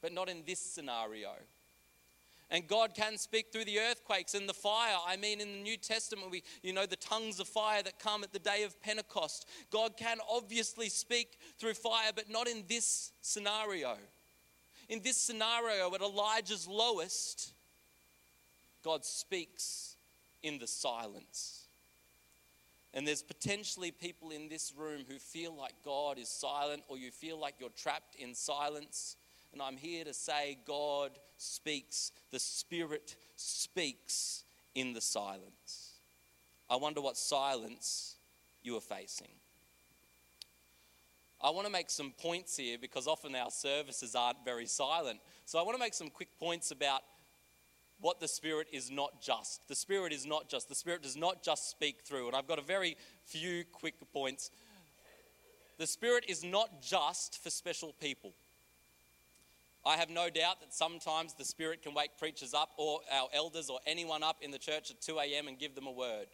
but 0.00 0.12
not 0.12 0.30
in 0.30 0.42
this 0.46 0.60
scenario. 0.60 1.32
And 2.50 2.68
God 2.68 2.94
can 2.94 3.16
speak 3.16 3.46
through 3.52 3.64
the 3.64 3.80
earthquakes 3.80 4.34
and 4.34 4.48
the 4.48 4.54
fire. 4.54 4.96
I 5.06 5.16
mean, 5.16 5.40
in 5.40 5.48
the 5.52 5.62
New 5.62 5.76
Testament, 5.76 6.30
we, 6.30 6.42
you 6.62 6.72
know, 6.72 6.86
the 6.86 6.96
tongues 6.96 7.40
of 7.40 7.48
fire 7.48 7.82
that 7.82 7.98
come 7.98 8.22
at 8.22 8.32
the 8.32 8.38
day 8.38 8.62
of 8.64 8.80
Pentecost. 8.82 9.48
God 9.70 9.96
can 9.96 10.18
obviously 10.30 10.88
speak 10.88 11.38
through 11.58 11.74
fire, 11.74 12.10
but 12.14 12.30
not 12.30 12.46
in 12.46 12.64
this 12.68 13.12
scenario. 13.22 13.96
In 14.88 15.00
this 15.02 15.16
scenario, 15.16 15.94
at 15.94 16.02
Elijah's 16.02 16.68
lowest, 16.68 17.54
God 18.82 19.04
speaks 19.04 19.96
in 20.42 20.58
the 20.58 20.66
silence. 20.66 21.68
And 22.92 23.08
there's 23.08 23.22
potentially 23.22 23.90
people 23.90 24.30
in 24.30 24.48
this 24.48 24.72
room 24.76 25.04
who 25.08 25.18
feel 25.18 25.56
like 25.56 25.72
God 25.84 26.18
is 26.18 26.28
silent, 26.28 26.84
or 26.86 26.98
you 26.98 27.10
feel 27.10 27.40
like 27.40 27.54
you're 27.58 27.70
trapped 27.70 28.14
in 28.14 28.34
silence. 28.34 29.16
And 29.54 29.62
I'm 29.62 29.78
here 29.78 30.04
to 30.04 30.12
say, 30.12 30.58
God 30.66 31.12
speaks, 31.38 32.12
the 32.30 32.38
Spirit 32.38 33.16
speaks, 33.36 34.44
in 34.74 34.92
the 34.92 35.00
silence. 35.00 36.00
I 36.68 36.76
wonder 36.76 37.00
what 37.00 37.16
silence 37.16 38.16
you 38.62 38.76
are 38.76 38.80
facing. 38.80 39.28
I 41.40 41.50
want 41.50 41.66
to 41.66 41.72
make 41.72 41.90
some 41.90 42.12
points 42.18 42.56
here 42.56 42.78
because 42.80 43.06
often 43.06 43.34
our 43.34 43.50
services 43.50 44.14
aren't 44.14 44.44
very 44.44 44.66
silent. 44.66 45.20
So 45.44 45.58
I 45.58 45.62
want 45.62 45.76
to 45.76 45.80
make 45.80 45.94
some 45.94 46.08
quick 46.08 46.38
points 46.38 46.70
about 46.70 47.02
what 48.00 48.18
the 48.18 48.28
Spirit 48.28 48.68
is 48.72 48.90
not 48.90 49.20
just. 49.20 49.66
The 49.68 49.74
Spirit 49.74 50.12
is 50.12 50.26
not 50.26 50.48
just. 50.48 50.68
The 50.68 50.74
Spirit 50.74 51.02
does 51.02 51.16
not 51.16 51.42
just 51.42 51.70
speak 51.70 52.00
through. 52.04 52.28
And 52.28 52.36
I've 52.36 52.48
got 52.48 52.58
a 52.58 52.62
very 52.62 52.96
few 53.24 53.64
quick 53.72 53.94
points. 54.12 54.50
The 55.78 55.86
Spirit 55.86 56.24
is 56.28 56.42
not 56.42 56.82
just 56.82 57.42
for 57.42 57.50
special 57.50 57.92
people. 58.00 58.32
I 59.86 59.96
have 59.96 60.08
no 60.08 60.30
doubt 60.30 60.60
that 60.60 60.72
sometimes 60.72 61.34
the 61.34 61.44
Spirit 61.44 61.82
can 61.82 61.92
wake 61.92 62.16
preachers 62.18 62.54
up 62.54 62.70
or 62.78 63.00
our 63.12 63.28
elders 63.34 63.68
or 63.68 63.80
anyone 63.86 64.22
up 64.22 64.38
in 64.40 64.50
the 64.50 64.58
church 64.58 64.90
at 64.90 65.00
2 65.02 65.18
a.m. 65.18 65.48
and 65.48 65.58
give 65.58 65.74
them 65.74 65.86
a 65.86 65.92
word. 65.92 66.26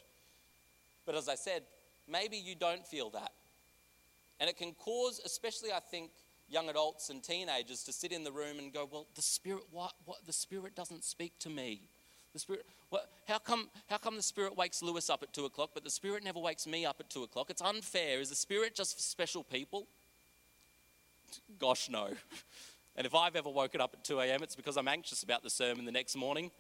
But 1.05 1.17
as 1.17 1.29
I 1.29 1.35
said, 1.35 1.63
maybe 2.09 2.37
you 2.37 2.55
don't 2.55 2.87
feel 2.87 3.11
that. 3.11 3.33
And 4.39 4.49
it 4.49 4.57
can 4.57 4.73
cause, 4.75 5.21
especially 5.25 5.73
I 5.73 5.81
think, 5.81 6.11
young 6.49 6.69
adults 6.69 7.11
and 7.11 7.23
teenagers 7.23 7.83
to 7.85 7.93
sit 7.93 8.13
in 8.13 8.25
the 8.25 8.33
room 8.33 8.59
and 8.59 8.73
go, 8.73 8.89
Well, 8.91 9.07
the 9.15 9.23
Spirit, 9.23 9.65
what, 9.71 9.95
what 10.05 10.19
the 10.27 10.33
Spirit 10.33 10.75
doesn't 10.77 11.05
speak 11.05 11.39
to 11.41 11.51
me. 11.51 11.89
The 12.33 12.39
Spirit, 12.39 12.65
how, 13.27 13.39
come, 13.39 13.69
how 13.89 13.99
come 13.99 14.17
the 14.17 14.23
Spirit 14.23 14.57
wakes 14.57 14.83
Lewis 14.83 15.11
up 15.11 15.25
at 15.25 15.33
2 15.33 15.47
o'clock, 15.47 15.71
but 15.75 15.83
the 15.83 15.91
Spirit 15.91 16.23
never 16.23 16.39
wakes 16.39 16.67
me 16.67 16.87
up 16.87 16.97
at 17.01 17.11
2 17.11 17.25
o'clock? 17.25 17.51
It's 17.51 17.63
unfair. 17.63 18.21
Is 18.21 18.31
the 18.31 18.37
Spirit 18.37 18.77
just 18.77 18.95
for 18.95 19.03
special 19.03 19.43
people? 19.43 19.89
Gosh, 21.59 21.89
no. 21.89 22.11
And 23.01 23.07
if 23.07 23.15
I've 23.15 23.35
ever 23.35 23.49
woken 23.49 23.81
up 23.81 23.95
at 23.95 24.05
2 24.05 24.21
a.m., 24.21 24.43
it's 24.43 24.55
because 24.55 24.77
I'm 24.77 24.87
anxious 24.87 25.23
about 25.23 25.43
the 25.43 25.49
sermon 25.49 25.87
the 25.87 25.91
next 25.91 26.15
morning. 26.17 26.51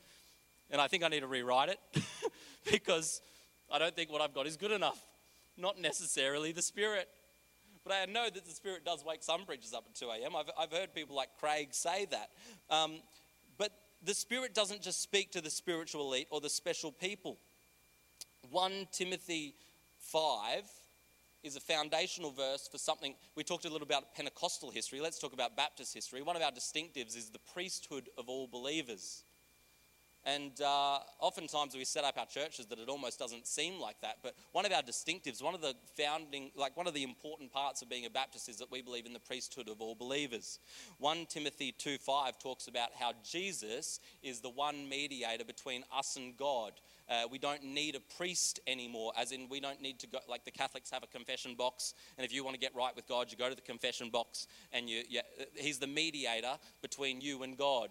And 0.71 0.81
I 0.81 0.89
think 0.89 1.05
I 1.05 1.09
need 1.09 1.21
to 1.21 1.27
rewrite 1.27 1.69
it 1.69 1.79
because 2.73 3.21
I 3.71 3.79
don't 3.79 3.95
think 3.95 4.11
what 4.11 4.23
I've 4.23 4.33
got 4.33 4.47
is 4.47 4.57
good 4.57 4.71
enough. 4.71 5.05
Not 5.59 5.79
necessarily 5.79 6.53
the 6.53 6.63
Spirit. 6.63 7.11
But 7.85 7.93
I 7.93 8.07
know 8.11 8.31
that 8.33 8.47
the 8.47 8.53
Spirit 8.53 8.87
does 8.87 9.05
wake 9.05 9.23
some 9.23 9.45
preachers 9.45 9.75
up 9.75 9.85
at 9.87 9.95
2 9.95 10.07
a.m. 10.09 10.35
I've, 10.35 10.51
I've 10.59 10.73
heard 10.73 10.95
people 10.95 11.15
like 11.15 11.29
Craig 11.39 11.75
say 11.75 12.07
that. 12.11 12.31
Um, 12.75 13.03
but 13.59 13.73
the 14.03 14.15
Spirit 14.15 14.55
doesn't 14.55 14.81
just 14.81 15.03
speak 15.03 15.33
to 15.33 15.43
the 15.43 15.51
spiritual 15.51 16.07
elite 16.07 16.29
or 16.31 16.41
the 16.41 16.49
special 16.49 16.91
people. 16.91 17.37
1 18.51 18.89
Timothy 18.93 19.57
5 19.99 20.63
is 21.43 21.57
a 21.57 21.61
foundational 21.61 22.31
verse 22.31 22.69
for 22.71 22.79
something. 22.79 23.15
We 23.35 23.45
talked 23.45 23.65
a 23.65 23.71
little 23.71 23.87
about 23.87 24.15
Pentecostal 24.15 24.71
history. 24.71 25.01
Let's 25.01 25.19
talk 25.19 25.33
about 25.33 25.57
Baptist 25.57 25.95
history. 25.95 26.23
One 26.23 26.37
of 26.37 26.43
our 26.43 26.53
distinctives 26.53 27.17
is 27.17 27.31
the 27.31 27.39
priesthood 27.39 28.09
of 28.19 28.29
all 28.29 28.47
believers. 28.47 29.25
And 30.27 30.61
uh, 30.61 30.99
oftentimes 31.19 31.75
we 31.75 31.85
set 31.85 32.05
up 32.05 32.19
our 32.19 32.27
churches 32.27 32.67
that 32.67 32.79
it 32.79 32.89
almost 32.89 33.19
doesn't 33.19 33.47
seem 33.47 33.81
like 33.81 34.01
that. 34.03 34.19
But 34.23 34.35
one 34.53 34.67
of 34.67 34.73
our 34.73 34.83
distinctives, 34.83 35.43
one 35.43 35.55
of 35.55 35.63
the 35.63 35.75
founding, 35.97 36.51
like 36.55 36.77
one 36.77 36.87
of 36.87 36.93
the 36.93 37.03
important 37.03 37.53
parts 37.53 37.81
of 37.81 37.89
being 37.89 38.05
a 38.05 38.11
Baptist 38.11 38.49
is 38.49 38.57
that 38.59 38.71
we 38.71 38.83
believe 38.83 39.07
in 39.07 39.15
the 39.15 39.21
priesthood 39.21 39.69
of 39.69 39.81
all 39.81 39.95
believers. 39.95 40.59
1 40.99 41.27
Timothy 41.27 41.73
2 41.73 41.97
5 41.99 42.39
talks 42.39 42.69
about 42.69 42.91
how 42.99 43.13
Jesus 43.25 44.01
is 44.23 44.41
the 44.41 44.51
one 44.51 44.89
mediator 44.89 45.45
between 45.45 45.85
us 45.97 46.17
and 46.17 46.37
God. 46.37 46.73
Uh, 47.09 47.23
we 47.29 47.39
don't 47.39 47.65
need 47.65 47.97
a 47.97 48.15
priest 48.17 48.61
anymore, 48.69 49.13
as 49.19 49.33
in 49.33 49.49
we 49.49 49.59
don't 49.59 49.83
need 49.83 49.99
to 49.99 50.07
go, 50.07 50.19
like 50.29 50.45
the 50.45 50.51
Catholics 50.51 50.91
have 50.91 51.03
a 51.03 51.09
confession 51.09 51.57
box, 51.57 51.95
and 52.17 52.25
if 52.25 52.33
you 52.33 52.45
want 52.45 52.55
to 52.55 52.61
get 52.61 52.73
right 52.77 52.95
with 52.95 53.09
God, 53.09 53.33
you 53.33 53.37
go 53.37 53.49
to 53.49 53.57
the 53.57 53.61
confession 53.61 54.11
box, 54.11 54.47
and 54.73 54.89
you, 54.89 55.03
yeah, 55.09 55.23
he's 55.57 55.79
the 55.79 55.89
mediator 55.89 56.57
between 56.83 57.21
you 57.21 57.43
and 57.43 57.59
God. 57.59 57.91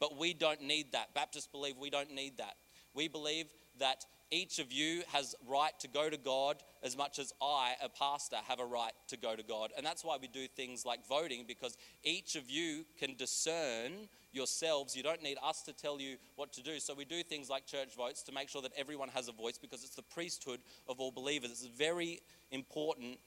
But 0.00 0.18
we 0.18 0.34
don't 0.34 0.62
need 0.62 0.92
that. 0.92 1.14
Baptists 1.14 1.46
believe 1.46 1.76
we 1.78 1.90
don't 1.90 2.14
need 2.14 2.38
that. 2.38 2.56
We 2.94 3.08
believe 3.08 3.46
that 3.78 4.04
each 4.30 4.58
of 4.58 4.72
you 4.72 5.02
has 5.12 5.34
right 5.46 5.78
to 5.78 5.88
go 5.88 6.10
to 6.10 6.16
God 6.16 6.56
as 6.82 6.96
much 6.96 7.18
as 7.18 7.32
I, 7.40 7.74
a 7.82 7.88
pastor, 7.88 8.36
have 8.48 8.58
a 8.58 8.64
right 8.64 8.92
to 9.08 9.16
go 9.16 9.36
to 9.36 9.42
God. 9.42 9.70
And 9.76 9.86
that's 9.86 10.04
why 10.04 10.16
we 10.20 10.26
do 10.26 10.48
things 10.48 10.84
like 10.84 11.06
voting 11.06 11.44
because 11.46 11.76
each 12.02 12.34
of 12.34 12.50
you 12.50 12.84
can 12.98 13.14
discern 13.14 14.08
yourselves. 14.32 14.96
You 14.96 15.02
don't 15.02 15.22
need 15.22 15.38
us 15.44 15.62
to 15.62 15.72
tell 15.72 16.00
you 16.00 16.16
what 16.34 16.52
to 16.54 16.62
do. 16.62 16.80
So 16.80 16.92
we 16.94 17.04
do 17.04 17.22
things 17.22 17.48
like 17.48 17.66
church 17.66 17.94
votes 17.96 18.22
to 18.24 18.32
make 18.32 18.48
sure 18.48 18.62
that 18.62 18.72
everyone 18.76 19.10
has 19.10 19.28
a 19.28 19.32
voice 19.32 19.58
because 19.58 19.84
it's 19.84 19.94
the 19.94 20.02
priesthood 20.02 20.60
of 20.88 20.98
all 20.98 21.12
believers. 21.12 21.50
It's 21.50 21.66
very 21.66 22.20
important 22.50 23.18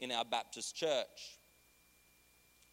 in 0.00 0.10
our 0.10 0.24
Baptist 0.24 0.74
church. 0.74 1.38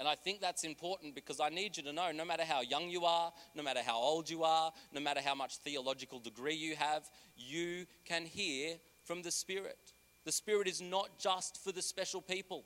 And 0.04 0.10
I 0.10 0.16
think 0.16 0.42
that's 0.42 0.66
important 0.66 1.16
because 1.16 1.40
I 1.40 1.48
need 1.48 1.78
you 1.78 1.84
to 1.84 1.94
know 1.94 2.12
no 2.12 2.26
matter 2.26 2.44
how 2.44 2.60
young 2.60 2.90
you 2.90 3.06
are, 3.06 3.32
no 3.56 3.64
matter 3.64 3.80
how 3.86 3.96
old 3.96 4.30
you 4.30 4.44
are, 4.44 4.74
no 4.92 5.00
matter 5.00 5.22
how 5.24 5.34
much 5.34 5.60
theological 5.60 6.20
degree 6.20 6.56
you 6.56 6.76
have, 6.76 7.10
you 7.38 7.86
can 8.04 8.26
hear 8.26 8.76
from 9.06 9.22
the 9.22 9.32
Spirit. 9.32 9.94
The 10.26 10.34
Spirit 10.34 10.68
is 10.68 10.82
not 10.82 11.18
just 11.20 11.64
for 11.64 11.72
the 11.72 11.82
special 11.82 12.22
people. 12.22 12.66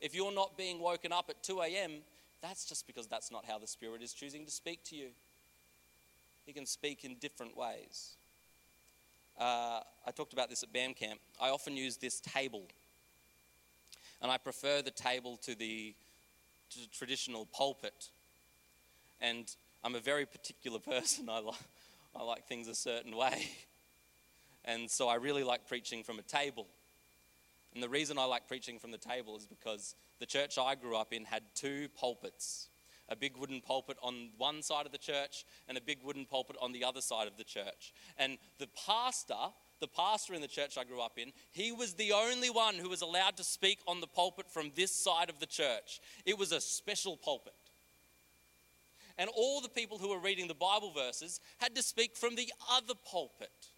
If 0.00 0.14
you're 0.14 0.32
not 0.32 0.56
being 0.56 0.80
woken 0.80 1.12
up 1.12 1.28
at 1.28 1.42
2 1.42 1.60
a.m., 1.60 1.98
that's 2.40 2.64
just 2.64 2.86
because 2.86 3.06
that's 3.06 3.30
not 3.30 3.44
how 3.44 3.58
the 3.58 3.66
Spirit 3.66 4.02
is 4.02 4.14
choosing 4.14 4.46
to 4.46 4.50
speak 4.50 4.82
to 4.84 4.96
you. 4.96 5.08
He 6.46 6.54
can 6.54 6.64
speak 6.64 7.04
in 7.04 7.16
different 7.16 7.54
ways. 7.54 8.16
Uh, 9.38 9.80
I 10.06 10.10
talked 10.10 10.32
about 10.32 10.48
this 10.48 10.62
at 10.62 10.72
BAM 10.72 10.94
camp. 10.94 11.20
I 11.38 11.50
often 11.50 11.76
use 11.76 11.98
this 11.98 12.18
table, 12.18 12.62
and 14.22 14.32
I 14.32 14.38
prefer 14.38 14.80
the 14.80 14.90
table 14.90 15.36
to 15.42 15.54
the 15.54 15.94
to 16.70 16.90
traditional 16.90 17.46
pulpit. 17.46 18.10
And 19.20 19.54
I'm 19.84 19.94
a 19.94 20.00
very 20.00 20.26
particular 20.26 20.78
person. 20.92 21.28
I, 21.28 21.40
li- 21.40 21.52
I 22.14 22.22
like 22.22 22.46
things 22.46 22.68
a 22.68 22.74
certain 22.74 23.16
way. 23.16 23.48
And 24.64 24.90
so 24.90 25.08
I 25.08 25.14
really 25.14 25.44
like 25.44 25.68
preaching 25.68 26.02
from 26.02 26.18
a 26.18 26.22
table. 26.22 26.66
And 27.72 27.82
the 27.82 27.88
reason 27.88 28.18
I 28.18 28.24
like 28.24 28.48
preaching 28.48 28.78
from 28.78 28.90
the 28.90 28.98
table 28.98 29.36
is 29.36 29.46
because 29.46 29.94
the 30.18 30.26
church 30.26 30.58
I 30.58 30.74
grew 30.74 30.96
up 30.96 31.12
in 31.12 31.24
had 31.24 31.42
two 31.54 31.88
pulpits 31.96 32.68
a 33.08 33.16
big 33.16 33.36
wooden 33.36 33.60
pulpit 33.60 33.96
on 34.02 34.30
one 34.36 34.62
side 34.62 34.86
of 34.86 34.92
the 34.92 34.98
church 34.98 35.44
and 35.68 35.78
a 35.78 35.80
big 35.80 35.98
wooden 36.02 36.26
pulpit 36.26 36.56
on 36.60 36.72
the 36.72 36.84
other 36.84 37.00
side 37.00 37.28
of 37.28 37.36
the 37.36 37.44
church. 37.44 37.92
And 38.18 38.38
the 38.58 38.68
pastor 38.86 39.52
the 39.80 39.88
pastor 39.88 40.34
in 40.34 40.40
the 40.40 40.48
church 40.48 40.78
I 40.78 40.84
grew 40.84 41.00
up 41.00 41.18
in, 41.18 41.32
he 41.52 41.72
was 41.72 41.94
the 41.94 42.12
only 42.12 42.50
one 42.50 42.74
who 42.76 42.88
was 42.88 43.02
allowed 43.02 43.36
to 43.36 43.44
speak 43.44 43.78
on 43.86 44.00
the 44.00 44.06
pulpit 44.06 44.50
from 44.50 44.72
this 44.74 44.92
side 44.92 45.30
of 45.30 45.38
the 45.38 45.46
church. 45.46 46.00
It 46.24 46.38
was 46.38 46.52
a 46.52 46.60
special 46.60 47.16
pulpit. 47.16 47.54
And 49.18 49.30
all 49.34 49.60
the 49.60 49.68
people 49.68 49.98
who 49.98 50.10
were 50.10 50.18
reading 50.18 50.46
the 50.46 50.54
Bible 50.54 50.92
verses 50.92 51.40
had 51.58 51.74
to 51.74 51.82
speak 51.82 52.16
from 52.16 52.34
the 52.34 52.52
other 52.70 52.94
pulpit. 53.10 53.70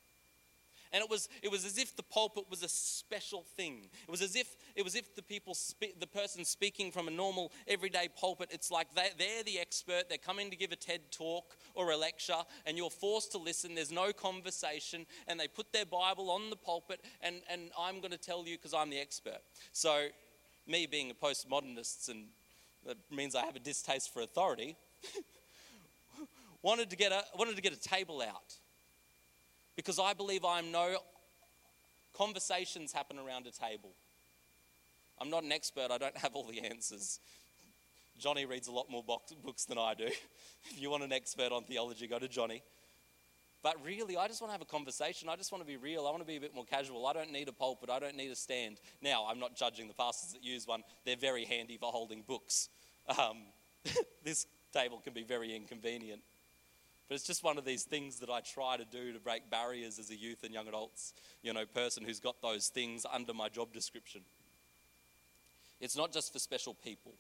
And 0.92 1.02
it 1.02 1.10
was, 1.10 1.28
it 1.42 1.50
was 1.50 1.64
as 1.64 1.78
if 1.78 1.96
the 1.96 2.02
pulpit 2.02 2.44
was 2.48 2.62
a 2.62 2.68
special 2.68 3.44
thing. 3.56 3.88
It 4.06 4.10
was 4.10 4.22
as 4.22 4.36
if 4.36 4.56
it 4.74 4.84
was 4.84 4.94
if 4.94 5.14
the 5.14 5.22
people 5.22 5.54
spe- 5.54 5.98
the 5.98 6.06
person 6.06 6.44
speaking 6.44 6.90
from 6.90 7.08
a 7.08 7.10
normal 7.10 7.52
everyday 7.66 8.08
pulpit, 8.16 8.48
it's 8.52 8.70
like 8.70 8.94
they, 8.94 9.08
they're 9.18 9.42
the 9.42 9.58
expert. 9.58 10.08
They're 10.08 10.18
coming 10.18 10.50
to 10.50 10.56
give 10.56 10.72
a 10.72 10.76
TED 10.76 11.10
talk 11.10 11.56
or 11.74 11.90
a 11.90 11.96
lecture, 11.96 12.42
and 12.66 12.76
you're 12.76 12.90
forced 12.90 13.32
to 13.32 13.38
listen. 13.38 13.74
There's 13.74 13.92
no 13.92 14.12
conversation, 14.12 15.06
and 15.26 15.38
they 15.38 15.48
put 15.48 15.72
their 15.72 15.86
Bible 15.86 16.30
on 16.30 16.50
the 16.50 16.56
pulpit, 16.56 17.00
and, 17.20 17.36
and 17.50 17.70
I'm 17.78 18.00
going 18.00 18.12
to 18.12 18.18
tell 18.18 18.46
you 18.46 18.56
because 18.56 18.74
I'm 18.74 18.90
the 18.90 18.98
expert. 18.98 19.40
So, 19.72 20.08
me 20.66 20.86
being 20.86 21.10
a 21.10 21.14
postmodernist, 21.14 22.08
and 22.08 22.26
that 22.86 22.96
means 23.10 23.34
I 23.34 23.44
have 23.44 23.56
a 23.56 23.60
distaste 23.60 24.12
for 24.12 24.22
authority. 24.22 24.76
wanted 26.62 26.90
to 26.90 26.96
get 26.96 27.12
a 27.12 27.22
wanted 27.36 27.56
to 27.56 27.62
get 27.62 27.72
a 27.72 27.80
table 27.80 28.20
out 28.20 28.54
because 29.78 30.00
I 30.00 30.12
believe 30.12 30.44
I'm 30.44 30.72
no 30.72 30.98
conversations 32.12 32.92
happen 32.92 33.16
around 33.16 33.46
a 33.46 33.52
table. 33.52 33.94
I'm 35.20 35.30
not 35.30 35.44
an 35.44 35.52
expert, 35.52 35.92
I 35.92 35.98
don't 35.98 36.16
have 36.16 36.34
all 36.34 36.48
the 36.48 36.62
answers. 36.62 37.20
Johnny 38.18 38.44
reads 38.44 38.66
a 38.66 38.72
lot 38.72 38.90
more 38.90 39.04
books 39.04 39.66
than 39.66 39.78
I 39.78 39.94
do. 39.94 40.06
if 40.72 40.80
you 40.80 40.90
want 40.90 41.04
an 41.04 41.12
expert 41.12 41.52
on 41.52 41.62
theology, 41.62 42.08
go 42.08 42.18
to 42.18 42.26
Johnny. 42.26 42.64
But 43.62 43.76
really, 43.84 44.16
I 44.16 44.26
just 44.26 44.40
want 44.40 44.48
to 44.48 44.54
have 44.54 44.62
a 44.62 44.64
conversation. 44.64 45.28
I 45.28 45.36
just 45.36 45.52
want 45.52 45.62
to 45.62 45.66
be 45.66 45.76
real. 45.76 46.08
I 46.08 46.10
want 46.10 46.22
to 46.22 46.26
be 46.26 46.36
a 46.36 46.40
bit 46.40 46.56
more 46.56 46.64
casual. 46.64 47.06
I 47.06 47.12
don't 47.12 47.30
need 47.30 47.46
a 47.46 47.52
pulpit. 47.52 47.88
I 47.88 48.00
don't 48.00 48.16
need 48.16 48.32
a 48.32 48.36
stand. 48.36 48.78
Now, 49.00 49.26
I'm 49.30 49.38
not 49.38 49.56
judging 49.56 49.86
the 49.86 49.94
pastors 49.94 50.32
that 50.32 50.42
use 50.42 50.66
one, 50.66 50.82
they're 51.04 51.16
very 51.16 51.44
handy 51.44 51.76
for 51.76 51.92
holding 51.92 52.22
books. 52.22 52.68
Um, 53.16 53.42
this 54.24 54.48
table 54.72 55.00
can 55.04 55.12
be 55.12 55.22
very 55.22 55.54
inconvenient. 55.54 56.22
But 57.08 57.14
it's 57.14 57.26
just 57.26 57.42
one 57.42 57.56
of 57.56 57.64
these 57.64 57.84
things 57.84 58.20
that 58.20 58.28
I 58.28 58.40
try 58.40 58.76
to 58.76 58.84
do 58.84 59.14
to 59.14 59.18
break 59.18 59.48
barriers 59.50 59.98
as 59.98 60.10
a 60.10 60.16
youth 60.16 60.44
and 60.44 60.52
young 60.52 60.68
adults, 60.68 61.14
you 61.42 61.52
know, 61.54 61.64
person 61.64 62.04
who's 62.04 62.20
got 62.20 62.42
those 62.42 62.68
things 62.68 63.06
under 63.10 63.32
my 63.32 63.48
job 63.48 63.72
description. 63.72 64.20
It's 65.80 65.96
not 65.96 66.12
just 66.12 66.32
for 66.32 66.38
special 66.38 66.74
people. 66.74 67.14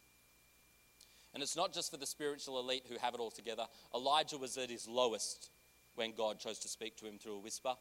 And 1.32 1.42
it's 1.42 1.56
not 1.56 1.72
just 1.72 1.90
for 1.90 1.96
the 1.96 2.06
spiritual 2.06 2.58
elite 2.58 2.84
who 2.88 2.96
have 2.98 3.14
it 3.14 3.20
all 3.20 3.30
together. 3.30 3.64
Elijah 3.94 4.36
was 4.36 4.58
at 4.58 4.70
his 4.70 4.86
lowest 4.86 5.50
when 5.94 6.12
God 6.12 6.38
chose 6.38 6.58
to 6.60 6.68
speak 6.68 6.96
to 6.98 7.06
him 7.06 7.18
through 7.18 7.36
a 7.36 7.40
whisper. 7.40 7.74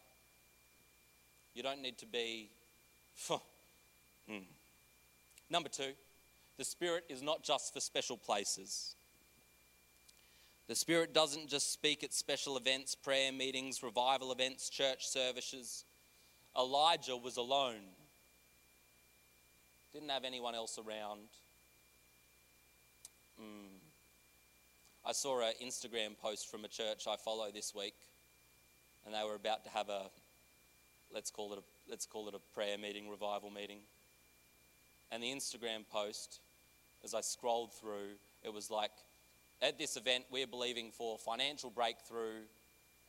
You 1.53 1.63
don't 1.63 1.81
need 1.81 1.97
to 1.97 2.05
be. 2.05 2.51
hmm. 3.27 4.37
Number 5.49 5.69
two, 5.69 5.91
the 6.57 6.65
Spirit 6.65 7.05
is 7.09 7.21
not 7.21 7.43
just 7.43 7.73
for 7.73 7.79
special 7.79 8.17
places. 8.17 8.95
The 10.67 10.75
Spirit 10.75 11.13
doesn't 11.13 11.47
just 11.47 11.71
speak 11.71 12.03
at 12.03 12.13
special 12.13 12.57
events, 12.57 12.93
prayer 12.93 13.31
meetings, 13.31 13.81
revival 13.81 14.33
events, 14.33 14.69
church 14.69 15.07
services. 15.07 15.85
Elijah 16.57 17.15
was 17.15 17.37
alone, 17.37 17.95
didn't 19.93 20.09
have 20.09 20.25
anyone 20.25 20.55
else 20.55 20.77
around. 20.77 21.29
Mm. 23.41 23.77
I 25.05 25.13
saw 25.13 25.39
an 25.39 25.53
Instagram 25.63 26.17
post 26.17 26.51
from 26.51 26.65
a 26.65 26.67
church 26.67 27.05
I 27.07 27.15
follow 27.15 27.49
this 27.53 27.73
week, 27.73 27.95
and 29.05 29.15
they 29.15 29.23
were 29.23 29.35
about 29.35 29.63
to 29.63 29.69
have 29.69 29.87
a 29.87 30.09
let's 31.13 31.31
call 31.31 31.53
it 31.53 31.59
a 31.59 31.89
let's 31.89 32.05
call 32.05 32.27
it 32.27 32.35
a 32.35 32.39
prayer 32.53 32.77
meeting, 32.77 33.09
revival 33.09 33.49
meeting. 33.49 33.79
And 35.11 35.23
the 35.23 35.27
Instagram 35.27 35.87
post, 35.89 36.41
as 37.03 37.13
I 37.13 37.21
scrolled 37.21 37.73
through, 37.73 38.17
it 38.43 38.53
was 38.53 38.69
like, 38.69 38.91
at 39.61 39.77
this 39.77 39.97
event, 39.97 40.25
we're 40.31 40.47
believing 40.47 40.91
for 40.91 41.17
financial 41.17 41.69
breakthrough 41.69 42.43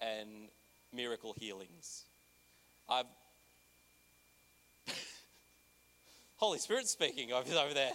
and 0.00 0.49
miracle 0.93 1.35
healings. 1.37 2.05
I've 2.88 3.07
Holy 6.37 6.59
Spirit 6.59 6.88
speaking 6.88 7.33
over 7.33 7.75
there. 7.75 7.93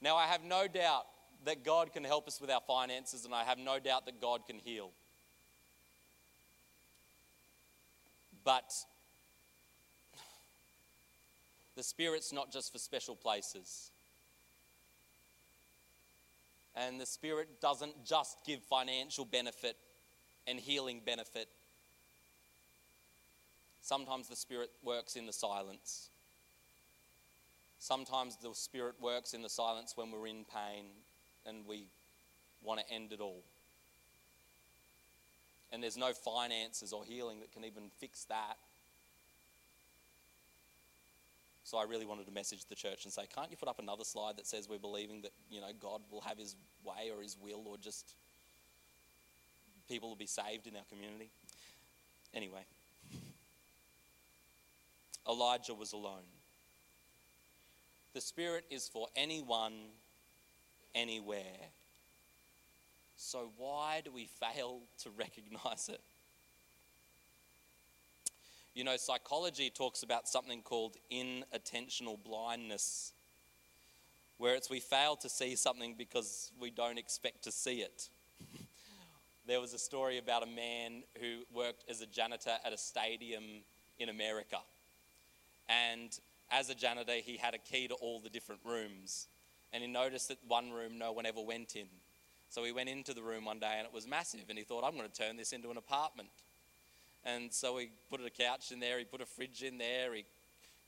now, 0.00 0.16
I 0.16 0.26
have 0.26 0.42
no 0.42 0.66
doubt 0.66 1.04
that 1.44 1.64
God 1.64 1.92
can 1.92 2.04
help 2.04 2.26
us 2.28 2.40
with 2.40 2.50
our 2.50 2.60
finances, 2.66 3.24
and 3.24 3.34
I 3.34 3.44
have 3.44 3.58
no 3.58 3.78
doubt 3.78 4.06
that 4.06 4.20
God 4.20 4.46
can 4.46 4.58
heal. 4.58 4.90
But 8.44 8.72
the 11.76 11.82
Spirit's 11.82 12.32
not 12.32 12.50
just 12.50 12.72
for 12.72 12.78
special 12.78 13.14
places. 13.14 13.90
And 16.74 17.00
the 17.00 17.06
Spirit 17.06 17.60
doesn't 17.60 18.04
just 18.04 18.44
give 18.46 18.62
financial 18.62 19.24
benefit 19.24 19.76
and 20.46 20.58
healing 20.58 21.02
benefit. 21.04 21.48
Sometimes 23.80 24.28
the 24.28 24.36
Spirit 24.36 24.70
works 24.82 25.16
in 25.16 25.26
the 25.26 25.32
silence. 25.32 26.10
Sometimes 27.78 28.36
the 28.36 28.54
Spirit 28.54 28.96
works 29.00 29.32
in 29.32 29.42
the 29.42 29.48
silence 29.48 29.94
when 29.96 30.10
we're 30.10 30.26
in 30.26 30.44
pain 30.44 30.86
and 31.46 31.66
we 31.66 31.86
want 32.62 32.80
to 32.80 32.94
end 32.94 33.12
it 33.12 33.20
all. 33.20 33.42
And 35.72 35.82
there's 35.82 35.96
no 35.96 36.12
finances 36.12 36.92
or 36.92 37.04
healing 37.04 37.40
that 37.40 37.52
can 37.52 37.64
even 37.64 37.90
fix 37.98 38.24
that. 38.24 38.58
So 41.70 41.78
I 41.78 41.84
really 41.84 42.04
wanted 42.04 42.26
to 42.26 42.32
message 42.32 42.64
the 42.64 42.74
church 42.74 43.04
and 43.04 43.12
say, 43.12 43.28
can't 43.32 43.48
you 43.48 43.56
put 43.56 43.68
up 43.68 43.78
another 43.78 44.02
slide 44.02 44.36
that 44.38 44.46
says 44.48 44.68
we're 44.68 44.80
believing 44.80 45.22
that, 45.22 45.30
you 45.48 45.60
know, 45.60 45.68
God 45.78 46.00
will 46.10 46.22
have 46.22 46.36
his 46.36 46.56
way 46.82 47.12
or 47.16 47.22
his 47.22 47.36
will 47.40 47.62
or 47.64 47.78
just 47.78 48.16
people 49.88 50.08
will 50.08 50.16
be 50.16 50.26
saved 50.26 50.66
in 50.66 50.74
our 50.74 50.82
community? 50.90 51.30
Anyway, 52.34 52.64
Elijah 55.28 55.72
was 55.72 55.92
alone. 55.92 56.26
The 58.14 58.20
Spirit 58.20 58.64
is 58.68 58.88
for 58.88 59.06
anyone, 59.14 59.74
anywhere. 60.92 61.68
So 63.14 63.52
why 63.56 64.00
do 64.04 64.10
we 64.10 64.26
fail 64.26 64.80
to 65.04 65.10
recognize 65.16 65.88
it? 65.88 66.00
You 68.74 68.84
know, 68.84 68.96
psychology 68.96 69.68
talks 69.68 70.04
about 70.04 70.28
something 70.28 70.62
called 70.62 70.96
inattentional 71.12 72.22
blindness, 72.22 73.12
where 74.38 74.54
it's 74.54 74.70
we 74.70 74.78
fail 74.78 75.16
to 75.16 75.28
see 75.28 75.56
something 75.56 75.96
because 75.98 76.52
we 76.60 76.70
don't 76.70 76.98
expect 76.98 77.42
to 77.44 77.52
see 77.52 77.80
it. 77.80 78.08
there 79.46 79.60
was 79.60 79.74
a 79.74 79.78
story 79.78 80.18
about 80.18 80.44
a 80.44 80.46
man 80.46 81.02
who 81.20 81.40
worked 81.52 81.84
as 81.90 82.00
a 82.00 82.06
janitor 82.06 82.56
at 82.64 82.72
a 82.72 82.78
stadium 82.78 83.42
in 83.98 84.08
America. 84.08 84.58
And 85.68 86.16
as 86.48 86.70
a 86.70 86.74
janitor, 86.74 87.14
he 87.14 87.36
had 87.36 87.54
a 87.54 87.58
key 87.58 87.88
to 87.88 87.94
all 87.94 88.20
the 88.20 88.30
different 88.30 88.60
rooms. 88.64 89.26
And 89.72 89.82
he 89.82 89.88
noticed 89.88 90.28
that 90.28 90.38
one 90.46 90.70
room 90.70 90.96
no 90.96 91.10
one 91.10 91.26
ever 91.26 91.40
went 91.40 91.74
in. 91.74 91.88
So 92.48 92.62
he 92.64 92.70
went 92.72 92.88
into 92.88 93.14
the 93.14 93.22
room 93.22 93.44
one 93.44 93.58
day 93.58 93.74
and 93.78 93.86
it 93.86 93.92
was 93.92 94.06
massive. 94.06 94.44
And 94.48 94.56
he 94.56 94.64
thought, 94.64 94.84
I'm 94.84 94.96
going 94.96 95.08
to 95.08 95.22
turn 95.22 95.36
this 95.36 95.52
into 95.52 95.70
an 95.70 95.76
apartment. 95.76 96.30
And 97.24 97.52
so 97.52 97.76
he 97.78 97.90
put 98.10 98.20
a 98.24 98.30
couch 98.30 98.72
in 98.72 98.80
there, 98.80 98.98
he 98.98 99.04
put 99.04 99.20
a 99.20 99.26
fridge 99.26 99.62
in 99.62 99.78
there, 99.78 100.14
he 100.14 100.24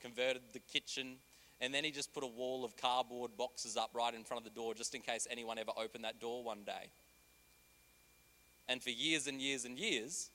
converted 0.00 0.42
the 0.52 0.58
kitchen, 0.60 1.16
and 1.60 1.72
then 1.72 1.84
he 1.84 1.90
just 1.90 2.12
put 2.12 2.24
a 2.24 2.26
wall 2.26 2.64
of 2.64 2.76
cardboard 2.76 3.36
boxes 3.36 3.76
up 3.76 3.90
right 3.94 4.14
in 4.14 4.24
front 4.24 4.44
of 4.44 4.52
the 4.52 4.58
door 4.58 4.74
just 4.74 4.94
in 4.94 5.00
case 5.00 5.28
anyone 5.30 5.58
ever 5.58 5.72
opened 5.76 6.04
that 6.04 6.20
door 6.20 6.42
one 6.42 6.64
day. 6.64 6.90
And 8.68 8.82
for 8.82 8.90
years 8.90 9.26
and 9.26 9.40
years 9.40 9.64
and 9.64 9.78
years, 9.78 10.30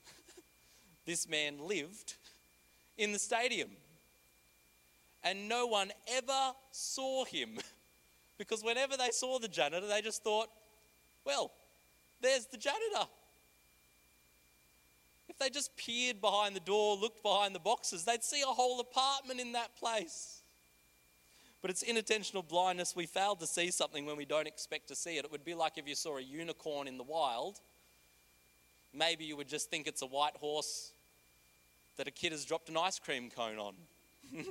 this 1.06 1.28
man 1.28 1.60
lived 1.60 2.16
in 2.98 3.12
the 3.12 3.20
stadium. 3.20 3.70
And 5.24 5.50
no 5.50 5.66
one 5.66 5.92
ever 6.08 6.54
saw 6.72 7.26
him 7.26 7.58
because 8.38 8.64
whenever 8.64 8.96
they 8.96 9.10
saw 9.12 9.40
the 9.40 9.48
janitor, 9.48 9.88
they 9.88 10.02
just 10.02 10.24
thought, 10.24 10.50
well, 11.26 11.52
there's 12.22 12.46
the 12.46 12.58
janitor. 12.58 13.10
If 15.30 15.38
they 15.38 15.50
just 15.50 15.76
peered 15.76 16.22
behind 16.22 16.56
the 16.56 16.62
door, 16.62 16.96
looked 16.96 17.22
behind 17.22 17.54
the 17.54 17.60
boxes, 17.60 18.06
they'd 18.06 18.24
see 18.24 18.42
a 18.42 18.46
whole 18.46 18.80
apartment 18.80 19.40
in 19.40 19.52
that 19.54 19.76
place. 19.76 20.42
But 21.62 21.72
it's 21.72 21.84
inattentional 21.84 22.48
blindness. 22.48 22.96
We 22.96 23.08
fail 23.08 23.36
to 23.36 23.48
see 23.48 23.72
something 23.72 24.06
when 24.06 24.16
we 24.16 24.26
don't 24.26 24.48
expect 24.48 24.88
to 24.88 24.96
see 24.96 25.18
it. 25.18 25.26
It 25.26 25.32
would 25.32 25.44
be 25.44 25.54
like 25.54 25.78
if 25.78 25.88
you 25.88 25.96
saw 25.96 26.18
a 26.18 26.22
unicorn 26.22 26.88
in 26.88 26.98
the 26.98 27.04
wild. 27.04 27.60
Maybe 28.94 29.26
you 29.26 29.36
would 29.36 29.50
just 29.50 29.70
think 29.70 29.88
it's 29.88 30.02
a 30.02 30.08
white 30.08 30.36
horse 30.38 30.94
that 31.98 32.08
a 32.08 32.12
kid 32.12 32.32
has 32.32 32.46
dropped 32.46 32.70
an 32.70 32.78
ice 32.78 33.00
cream 33.00 33.30
cone 33.30 33.58
on. 33.58 33.74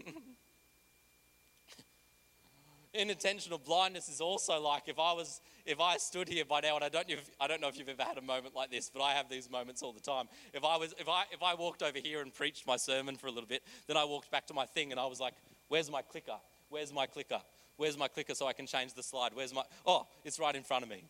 inattentional 2.96 3.62
blindness 3.62 4.08
is 4.08 4.20
also 4.20 4.60
like 4.60 4.88
if 4.88 4.98
I 4.98 5.12
was 5.12 5.40
if 5.64 5.80
I 5.80 5.96
stood 5.96 6.28
here 6.28 6.44
by 6.44 6.60
now 6.60 6.76
and 6.76 6.84
I 6.84 6.88
don't 6.88 7.08
know 7.08 7.14
if, 7.14 7.30
I 7.40 7.46
don't 7.46 7.60
know 7.60 7.68
if 7.68 7.78
you've 7.78 7.88
ever 7.88 8.02
had 8.02 8.18
a 8.18 8.22
moment 8.22 8.54
like 8.54 8.70
this, 8.70 8.90
but 8.92 9.02
I 9.02 9.12
have 9.12 9.28
these 9.28 9.50
moments 9.50 9.82
all 9.82 9.92
the 9.92 10.00
time. 10.00 10.26
If 10.52 10.64
I 10.64 10.76
was 10.76 10.94
if 10.98 11.08
I 11.08 11.24
if 11.32 11.42
I 11.42 11.54
walked 11.54 11.82
over 11.82 11.98
here 11.98 12.22
and 12.22 12.32
preached 12.32 12.66
my 12.66 12.76
sermon 12.76 13.16
for 13.16 13.26
a 13.26 13.30
little 13.30 13.48
bit, 13.48 13.62
then 13.86 13.96
I 13.96 14.04
walked 14.04 14.30
back 14.30 14.46
to 14.46 14.54
my 14.54 14.66
thing 14.66 14.90
and 14.90 15.00
I 15.00 15.06
was 15.06 15.20
like, 15.20 15.34
"Where's 15.68 15.90
my 15.90 16.02
clicker? 16.02 16.38
Where's 16.68 16.92
my 16.92 17.06
clicker? 17.06 17.40
Where's 17.76 17.98
my 17.98 18.08
clicker 18.08 18.34
so 18.34 18.46
I 18.46 18.52
can 18.52 18.66
change 18.66 18.94
the 18.94 19.02
slide? 19.02 19.32
Where's 19.34 19.54
my 19.54 19.62
Oh, 19.86 20.06
it's 20.24 20.38
right 20.38 20.54
in 20.54 20.62
front 20.62 20.84
of 20.84 20.90
me." 20.90 21.04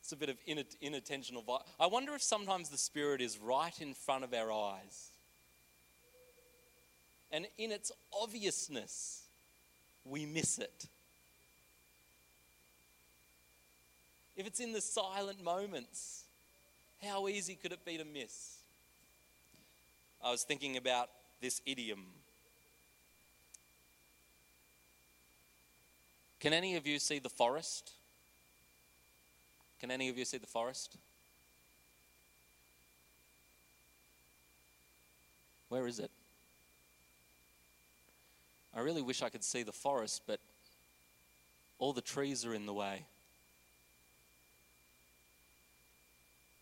It's 0.00 0.10
a 0.10 0.16
bit 0.16 0.28
of 0.28 0.36
inattentional. 0.46 1.44
I 1.78 1.86
wonder 1.86 2.12
if 2.14 2.22
sometimes 2.22 2.70
the 2.70 2.76
spirit 2.76 3.20
is 3.20 3.38
right 3.38 3.80
in 3.80 3.94
front 3.94 4.24
of 4.24 4.34
our 4.34 4.50
eyes. 4.50 5.12
And 7.30 7.46
in 7.56 7.70
its 7.70 7.92
obviousness, 8.12 9.21
we 10.04 10.26
miss 10.26 10.58
it. 10.58 10.86
If 14.36 14.46
it's 14.46 14.60
in 14.60 14.72
the 14.72 14.80
silent 14.80 15.42
moments, 15.42 16.24
how 17.02 17.28
easy 17.28 17.54
could 17.54 17.72
it 17.72 17.84
be 17.84 17.98
to 17.98 18.04
miss? 18.04 18.58
I 20.22 20.30
was 20.30 20.44
thinking 20.44 20.76
about 20.76 21.10
this 21.40 21.60
idiom. 21.66 22.06
Can 26.40 26.52
any 26.52 26.76
of 26.76 26.86
you 26.86 26.98
see 26.98 27.18
the 27.18 27.28
forest? 27.28 27.92
Can 29.80 29.90
any 29.90 30.08
of 30.08 30.16
you 30.16 30.24
see 30.24 30.38
the 30.38 30.46
forest? 30.46 30.96
Where 35.68 35.86
is 35.86 35.98
it? 35.98 36.10
I 38.74 38.80
really 38.80 39.02
wish 39.02 39.22
I 39.22 39.28
could 39.28 39.44
see 39.44 39.62
the 39.62 39.72
forest, 39.72 40.22
but 40.26 40.40
all 41.78 41.92
the 41.92 42.00
trees 42.00 42.44
are 42.46 42.54
in 42.54 42.66
the 42.66 42.72
way. 42.72 43.04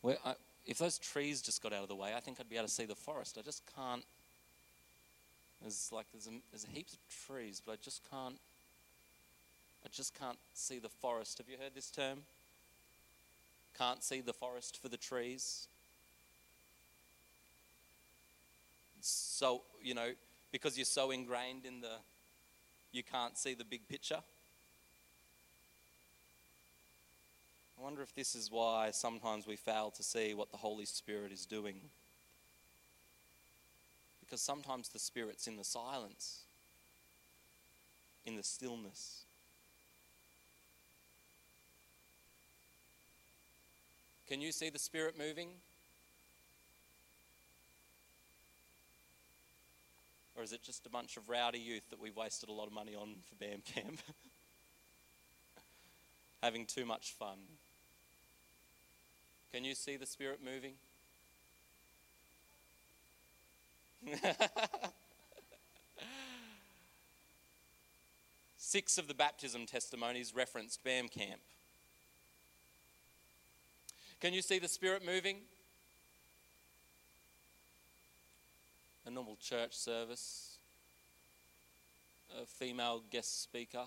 Where 0.01 0.17
I, 0.25 0.35
if 0.67 0.79
those 0.79 0.99
trees 0.99 1.43
just 1.43 1.63
got 1.63 1.73
out 1.73 1.83
of 1.83 1.89
the 1.89 1.95
way, 1.95 2.15
I 2.17 2.21
think 2.21 2.39
I'd 2.41 2.49
be 2.49 2.57
able 2.57 2.67
to 2.67 2.73
see 2.73 2.87
the 2.87 2.95
forest. 2.95 3.37
I 3.39 3.43
just 3.43 3.63
can't. 3.77 4.05
There's 5.61 5.91
like 5.93 6.07
there's 6.13 6.27
a, 6.27 6.31
there's 6.51 6.67
heaps 6.73 6.95
of 6.95 6.99
trees, 7.27 7.63
but 7.65 7.73
I 7.73 7.77
just 7.83 8.03
can't. 8.11 8.39
I 9.85 9.89
just 9.91 10.19
can't 10.19 10.39
see 10.55 10.79
the 10.79 10.89
forest. 10.89 11.39
Have 11.39 11.49
you 11.49 11.57
heard 11.61 11.75
this 11.75 11.91
term? 11.91 12.21
Can't 13.79 14.03
see 14.03 14.21
the 14.21 14.33
forest 14.33 14.81
for 14.81 14.89
the 14.89 14.97
trees. 14.97 15.69
So 19.01 19.63
you 19.83 19.95
know, 19.95 20.11
because 20.53 20.77
you're 20.77 20.85
so 20.85 21.11
ingrained 21.11 21.65
in 21.65 21.81
the, 21.81 21.97
you 22.93 23.03
can't 23.03 23.39
see 23.39 23.55
the 23.55 23.65
big 23.65 23.89
picture. 23.89 24.21
I 27.79 27.83
wonder 27.83 28.03
if 28.03 28.15
this 28.15 28.35
is 28.35 28.51
why 28.51 28.91
sometimes 28.91 29.47
we 29.47 29.57
fail 29.57 29.91
to 29.93 30.03
see 30.03 30.35
what 30.35 30.51
the 30.51 30.59
Holy 30.59 30.85
Spirit 30.85 31.33
is 31.33 31.47
doing. 31.47 31.81
Because 34.21 34.43
sometimes 34.43 34.91
the 34.91 34.99
Spirit's 34.99 35.47
in 35.47 35.57
the 35.57 35.65
silence, 35.65 36.43
in 38.27 38.37
the 38.37 38.43
stillness. 38.43 39.25
Can 44.29 44.41
you 44.41 44.53
see 44.53 44.69
the 44.71 44.79
Spirit 44.79 45.17
moving? 45.19 45.49
Or 50.41 50.43
is 50.43 50.53
it 50.55 50.63
just 50.63 50.87
a 50.87 50.89
bunch 50.89 51.19
of 51.19 51.29
rowdy 51.29 51.59
youth 51.59 51.83
that 51.91 52.01
we've 52.01 52.17
wasted 52.17 52.49
a 52.49 52.53
lot 52.53 52.67
of 52.67 52.73
money 52.73 52.95
on 52.95 53.17
for 53.29 53.35
BAM 53.35 53.61
camp? 53.61 53.99
Having 56.43 56.65
too 56.65 56.87
much 56.87 57.13
fun. 57.13 57.37
Can 59.53 59.67
you 59.67 59.75
see 59.75 59.99
the 59.99 60.07
Spirit 60.07 60.41
moving? 60.43 60.73
Six 68.57 68.97
of 68.97 69.09
the 69.09 69.15
baptism 69.15 69.67
testimonies 69.67 70.35
referenced 70.35 70.83
BAM 70.83 71.09
camp. 71.09 71.43
Can 74.23 74.33
you 74.33 74.41
see 74.41 74.59
the 74.59 74.69
Spirit 74.69 75.05
moving? 75.05 75.41
A 79.11 79.13
normal 79.13 79.37
church 79.41 79.77
service, 79.77 80.59
a 82.41 82.47
female 82.47 83.03
guest 83.11 83.43
speaker. 83.43 83.87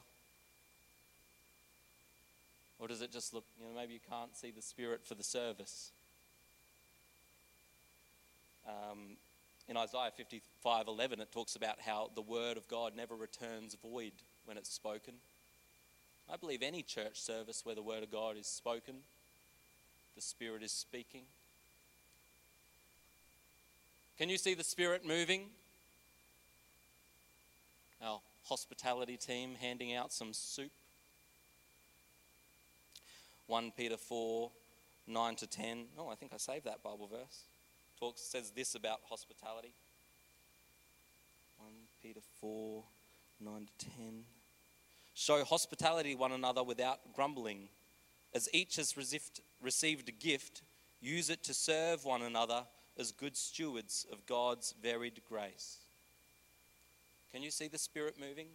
Or 2.77 2.89
does 2.89 3.01
it 3.01 3.09
just 3.09 3.33
look, 3.33 3.45
you 3.57 3.65
know, 3.65 3.71
maybe 3.73 3.93
you 3.93 4.01
can't 4.09 4.35
see 4.35 4.51
the 4.51 4.61
Spirit 4.61 5.05
for 5.05 5.15
the 5.15 5.23
service? 5.23 5.93
Um, 8.67 9.15
in 9.69 9.77
Isaiah 9.77 10.11
55 10.13 10.89
11, 10.89 11.21
it 11.21 11.31
talks 11.31 11.55
about 11.55 11.79
how 11.79 12.11
the 12.15 12.21
word 12.21 12.57
of 12.57 12.67
God 12.67 12.93
never 12.93 13.15
returns 13.15 13.77
void 13.81 14.11
when 14.43 14.57
it's 14.57 14.73
spoken. 14.73 15.13
I 16.29 16.35
believe 16.35 16.61
any 16.61 16.83
church 16.83 17.21
service 17.21 17.61
where 17.63 17.75
the 17.75 17.81
word 17.81 18.03
of 18.03 18.11
God 18.11 18.35
is 18.35 18.47
spoken 18.47 18.95
the 20.15 20.21
Spirit 20.21 20.63
is 20.63 20.71
speaking. 20.71 21.23
Can 24.17 24.29
you 24.29 24.37
see 24.37 24.53
the 24.53 24.63
Spirit 24.63 25.05
moving? 25.05 25.45
Our 28.01 28.21
hospitality 28.43 29.17
team 29.17 29.55
handing 29.59 29.95
out 29.95 30.13
some 30.13 30.33
soup. 30.33 30.71
1 33.47 33.71
Peter 33.75 33.97
4 33.97 34.51
9 35.05 35.35
to 35.35 35.47
10. 35.47 35.85
Oh, 35.97 36.07
I 36.09 36.15
think 36.15 36.31
I 36.33 36.37
saved 36.37 36.65
that 36.65 36.81
Bible 36.83 37.07
verse. 37.07 37.43
Talks 37.99 38.21
says 38.21 38.51
this 38.51 38.75
about 38.75 38.99
hospitality. 39.09 39.73
1 41.57 41.69
Peter 42.01 42.21
4 42.39 42.83
9 43.41 43.67
to 43.79 43.85
10. 43.97 44.23
Show 45.15 45.43
hospitality 45.43 46.15
one 46.15 46.31
another 46.31 46.63
without 46.63 47.13
grumbling. 47.13 47.69
As 48.33 48.47
each 48.53 48.77
has 48.77 48.95
received 49.61 50.09
a 50.09 50.11
gift, 50.11 50.61
use 51.01 51.29
it 51.29 51.43
to 51.43 51.53
serve 51.53 52.05
one 52.05 52.21
another 52.21 52.63
as 52.97 53.11
good 53.11 53.35
stewards 53.35 54.05
of 54.11 54.25
God's 54.25 54.73
varied 54.81 55.21
grace. 55.27 55.77
Can 57.31 57.41
you 57.41 57.51
see 57.51 57.67
the 57.67 57.77
Spirit 57.77 58.15
moving? 58.19 58.47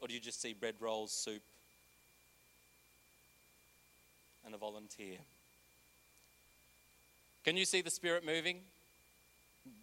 Or 0.00 0.08
do 0.08 0.14
you 0.14 0.20
just 0.20 0.42
see 0.42 0.52
bread 0.52 0.74
rolls, 0.80 1.12
soup, 1.12 1.42
and 4.44 4.54
a 4.54 4.58
volunteer? 4.58 5.18
Can 7.44 7.56
you 7.56 7.64
see 7.64 7.80
the 7.80 7.90
Spirit 7.90 8.26
moving? 8.26 8.58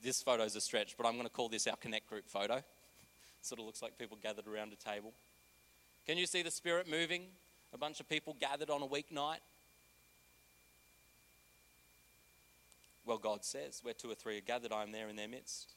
This 0.04 0.22
photo 0.22 0.44
is 0.44 0.56
a 0.56 0.62
stretch, 0.62 0.96
but 0.98 1.06
I'm 1.06 1.14
going 1.14 1.26
to 1.26 1.34
call 1.34 1.50
this 1.50 1.66
our 1.68 1.78
Connect 1.78 2.08
Group 2.08 2.28
photo. 2.28 2.56
sort 3.42 3.60
of 3.60 3.66
looks 3.66 3.82
like 3.82 3.98
people 3.98 4.18
gathered 4.22 4.48
around 4.48 4.74
a 4.74 4.76
table. 4.76 5.14
Can 6.06 6.18
you 6.18 6.26
see 6.26 6.42
the 6.44 6.52
Spirit 6.52 6.90
moving? 6.90 7.24
A 7.74 7.78
bunch 7.78 8.00
of 8.00 8.10
people 8.10 8.36
gathered 8.40 8.70
on 8.70 8.82
a 8.82 8.88
weeknight. 8.88 9.40
Well, 13.06 13.18
God 13.18 13.44
says, 13.44 13.80
where 13.84 13.94
two 13.94 14.10
or 14.10 14.16
three 14.16 14.38
are 14.38 14.42
gathered, 14.42 14.72
I 14.72 14.84
am 14.84 14.92
there 14.92 15.10
in 15.10 15.16
their 15.16 15.28
midst. 15.28 15.74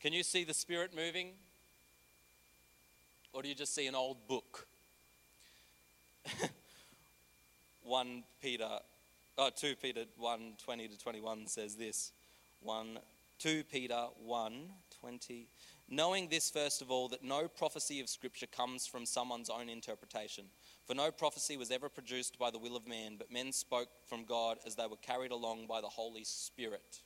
Can 0.00 0.12
you 0.12 0.22
see 0.22 0.44
the 0.44 0.54
Spirit 0.54 0.94
moving? 0.94 1.32
Or 3.32 3.42
do 3.42 3.48
you 3.48 3.54
just 3.54 3.74
see 3.74 3.86
an 3.86 3.94
old 3.94 4.28
book? 4.28 4.68
1 7.82 8.24
Peter, 8.40 8.68
oh, 9.38 9.50
2 9.54 9.74
Peter 9.76 10.04
1 10.16 10.52
20 10.62 10.88
to 10.88 10.98
21 10.98 11.46
says 11.46 11.74
this. 11.74 12.12
1, 12.60 12.98
2 13.38 13.64
Peter 13.64 14.06
1 14.18 14.68
20 15.00 15.48
Knowing 15.88 16.28
this, 16.28 16.50
first 16.50 16.82
of 16.82 16.90
all, 16.90 17.08
that 17.08 17.22
no 17.22 17.46
prophecy 17.46 18.00
of 18.00 18.08
Scripture 18.08 18.46
comes 18.46 18.86
from 18.86 19.06
someone's 19.06 19.48
own 19.48 19.68
interpretation. 19.68 20.46
For 20.86 20.94
no 20.94 21.10
prophecy 21.10 21.56
was 21.56 21.72
ever 21.72 21.88
produced 21.88 22.38
by 22.38 22.52
the 22.52 22.58
will 22.58 22.76
of 22.76 22.86
man, 22.86 23.16
but 23.18 23.32
men 23.32 23.50
spoke 23.50 23.88
from 24.08 24.24
God 24.24 24.58
as 24.64 24.76
they 24.76 24.86
were 24.86 24.96
carried 24.96 25.32
along 25.32 25.66
by 25.66 25.80
the 25.80 25.88
Holy 25.88 26.22
Spirit. 26.22 27.02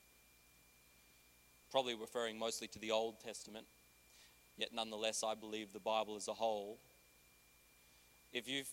Probably 1.71 1.95
referring 1.95 2.38
mostly 2.38 2.69
to 2.69 2.79
the 2.79 2.90
Old 2.90 3.21
Testament, 3.21 3.66
yet 4.59 4.71
nonetheless, 4.75 5.25
I 5.27 5.35
believe 5.35 5.73
the 5.73 5.81
Bible 5.81 6.16
as 6.16 6.29
a 6.29 6.35
whole. 6.35 6.79
If 8.33 8.47
you've 8.47 8.69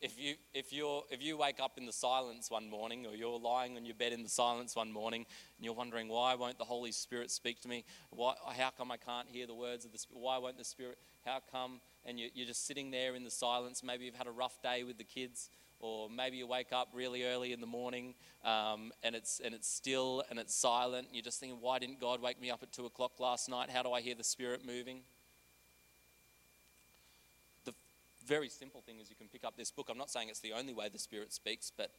if 0.00 0.18
you 0.18 0.34
if 0.54 0.72
you're, 0.72 1.04
if 1.10 1.22
you 1.22 1.36
wake 1.36 1.60
up 1.60 1.76
in 1.76 1.86
the 1.86 1.92
silence 1.92 2.50
one 2.50 2.68
morning 2.68 3.06
or 3.06 3.14
you're 3.14 3.38
lying 3.38 3.76
on 3.76 3.84
your 3.84 3.94
bed 3.94 4.12
in 4.12 4.22
the 4.22 4.28
silence 4.28 4.76
one 4.76 4.92
morning 4.92 5.26
and 5.56 5.64
you're 5.64 5.74
wondering 5.74 6.08
why 6.08 6.34
won't 6.34 6.56
the 6.58 6.64
holy 6.64 6.92
spirit 6.92 7.30
speak 7.32 7.60
to 7.60 7.68
me 7.68 7.84
why 8.10 8.34
how 8.56 8.70
come 8.70 8.92
i 8.92 8.96
can't 8.96 9.28
hear 9.28 9.44
the 9.44 9.54
words 9.54 9.84
of 9.84 9.90
the 9.90 9.98
spirit 9.98 10.20
why 10.20 10.38
won't 10.38 10.56
the 10.56 10.64
spirit 10.64 10.98
how 11.24 11.40
come 11.50 11.80
and 12.04 12.18
you, 12.18 12.28
you're 12.34 12.46
just 12.46 12.66
sitting 12.66 12.90
there 12.90 13.14
in 13.14 13.24
the 13.24 13.30
silence 13.30 13.82
maybe 13.82 14.04
you've 14.04 14.14
had 14.14 14.26
a 14.26 14.32
rough 14.32 14.60
day 14.62 14.84
with 14.84 14.98
the 14.98 15.04
kids 15.04 15.50
or 15.80 16.10
maybe 16.10 16.36
you 16.36 16.46
wake 16.46 16.72
up 16.72 16.88
really 16.92 17.24
early 17.24 17.52
in 17.52 17.60
the 17.60 17.66
morning 17.66 18.14
um, 18.44 18.92
and 19.02 19.14
it's 19.14 19.40
and 19.44 19.54
it's 19.54 19.68
still 19.68 20.22
and 20.30 20.38
it's 20.38 20.54
silent 20.54 21.08
you're 21.12 21.22
just 21.22 21.40
thinking 21.40 21.58
why 21.60 21.78
didn't 21.78 22.00
god 22.00 22.20
wake 22.20 22.40
me 22.40 22.50
up 22.50 22.62
at 22.62 22.72
two 22.72 22.86
o'clock 22.86 23.18
last 23.20 23.48
night 23.48 23.70
how 23.70 23.82
do 23.82 23.92
i 23.92 24.00
hear 24.00 24.14
the 24.14 24.24
spirit 24.24 24.64
moving 24.66 25.00
The 27.64 27.74
very 28.26 28.48
simple 28.48 28.82
thing 28.82 29.00
is 29.00 29.08
you 29.08 29.16
can 29.16 29.28
pick 29.28 29.44
up 29.44 29.56
this 29.56 29.70
book. 29.70 29.88
I'm 29.90 29.98
not 29.98 30.10
saying 30.10 30.28
it's 30.28 30.40
the 30.40 30.52
only 30.52 30.74
way 30.74 30.88
the 30.88 30.98
Spirit 30.98 31.32
speaks, 31.32 31.72
but 31.74 31.90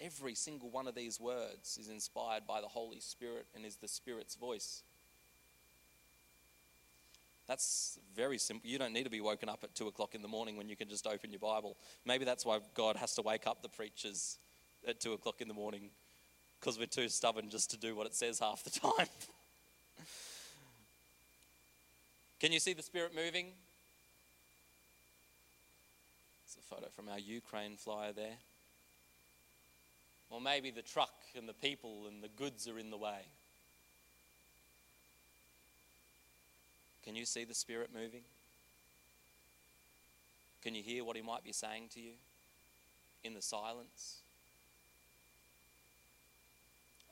every 0.00 0.34
single 0.34 0.70
one 0.70 0.86
of 0.86 0.94
these 0.94 1.20
words 1.20 1.78
is 1.78 1.88
inspired 1.88 2.46
by 2.46 2.60
the 2.60 2.68
Holy 2.68 3.00
Spirit 3.00 3.46
and 3.54 3.64
is 3.64 3.76
the 3.76 3.88
Spirit's 3.88 4.36
voice. 4.36 4.82
That's 7.48 7.98
very 8.14 8.36
simple. 8.36 8.68
You 8.68 8.78
don't 8.78 8.92
need 8.92 9.04
to 9.04 9.10
be 9.10 9.22
woken 9.22 9.48
up 9.48 9.64
at 9.64 9.74
two 9.74 9.88
o'clock 9.88 10.14
in 10.14 10.20
the 10.20 10.28
morning 10.28 10.58
when 10.58 10.68
you 10.68 10.76
can 10.76 10.88
just 10.88 11.06
open 11.06 11.30
your 11.30 11.40
Bible. 11.40 11.78
Maybe 12.04 12.26
that's 12.26 12.44
why 12.44 12.60
God 12.74 12.96
has 12.96 13.14
to 13.14 13.22
wake 13.22 13.46
up 13.46 13.62
the 13.62 13.70
preachers 13.70 14.38
at 14.86 15.00
two 15.00 15.14
o'clock 15.14 15.40
in 15.40 15.48
the 15.48 15.54
morning 15.54 15.88
because 16.60 16.78
we're 16.78 16.86
too 16.86 17.08
stubborn 17.08 17.48
just 17.48 17.70
to 17.70 17.78
do 17.78 17.96
what 17.96 18.06
it 18.06 18.14
says 18.14 18.38
half 18.38 18.62
the 18.64 18.70
time. 18.80 19.06
can 22.38 22.52
you 22.52 22.60
see 22.60 22.74
the 22.74 22.82
Spirit 22.82 23.12
moving? 23.14 23.46
It's 26.44 26.56
a 26.56 26.74
photo 26.74 26.88
from 26.94 27.08
our 27.08 27.18
Ukraine 27.18 27.76
flyer 27.76 28.12
there. 28.12 28.36
Or 30.28 30.38
maybe 30.38 30.70
the 30.70 30.82
truck 30.82 31.14
and 31.34 31.48
the 31.48 31.54
people 31.54 32.06
and 32.08 32.22
the 32.22 32.28
goods 32.28 32.68
are 32.68 32.78
in 32.78 32.90
the 32.90 32.98
way. 32.98 33.20
Can 37.08 37.16
you 37.16 37.24
see 37.24 37.44
the 37.44 37.54
Spirit 37.54 37.88
moving? 37.90 38.20
Can 40.60 40.74
you 40.74 40.82
hear 40.82 41.04
what 41.04 41.16
He 41.16 41.22
might 41.22 41.42
be 41.42 41.52
saying 41.52 41.88
to 41.94 42.00
you 42.00 42.12
in 43.24 43.32
the 43.32 43.40
silence? 43.40 44.18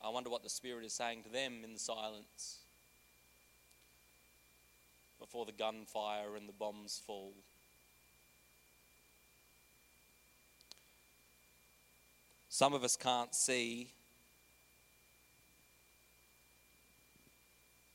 I 0.05 0.09
wonder 0.09 0.29
what 0.29 0.43
the 0.43 0.49
Spirit 0.49 0.85
is 0.85 0.93
saying 0.93 1.23
to 1.23 1.29
them 1.29 1.63
in 1.63 1.73
the 1.73 1.79
silence 1.79 2.59
before 5.19 5.47
the 5.47 5.51
gunfire 5.51 6.35
and 6.35 6.47
the 6.47 6.53
bombs 6.53 7.01
fall. 7.03 7.33
Some 12.49 12.75
of 12.75 12.83
us 12.83 12.95
can't 12.95 13.33
see. 13.33 13.93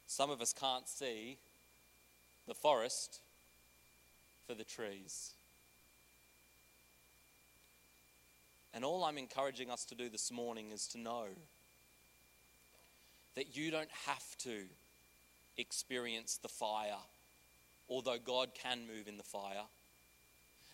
Some 0.09 0.31
of 0.31 0.41
us 0.41 0.53
can't 0.53 0.89
see 0.89 1.39
the 2.47 2.55
forest 2.55 3.21
for 4.47 4.55
the 4.55 4.65
trees. 4.65 5.33
And 8.75 8.85
all 8.85 9.05
I'm 9.05 9.19
encouraging 9.19 9.71
us 9.71 9.85
to 9.87 9.95
do 9.95 10.09
this 10.09 10.33
morning 10.33 10.71
is 10.71 10.89
to 10.89 10.99
know 10.99 11.27
that 13.35 13.57
you 13.57 13.71
don't 13.71 13.91
have 14.07 14.37
to 14.39 14.65
experience 15.57 16.39
the 16.39 16.49
fire, 16.49 16.99
although 17.89 18.19
God 18.19 18.51
can 18.55 18.87
move 18.87 19.09
in 19.09 19.17
the 19.19 19.23
fire. 19.23 19.65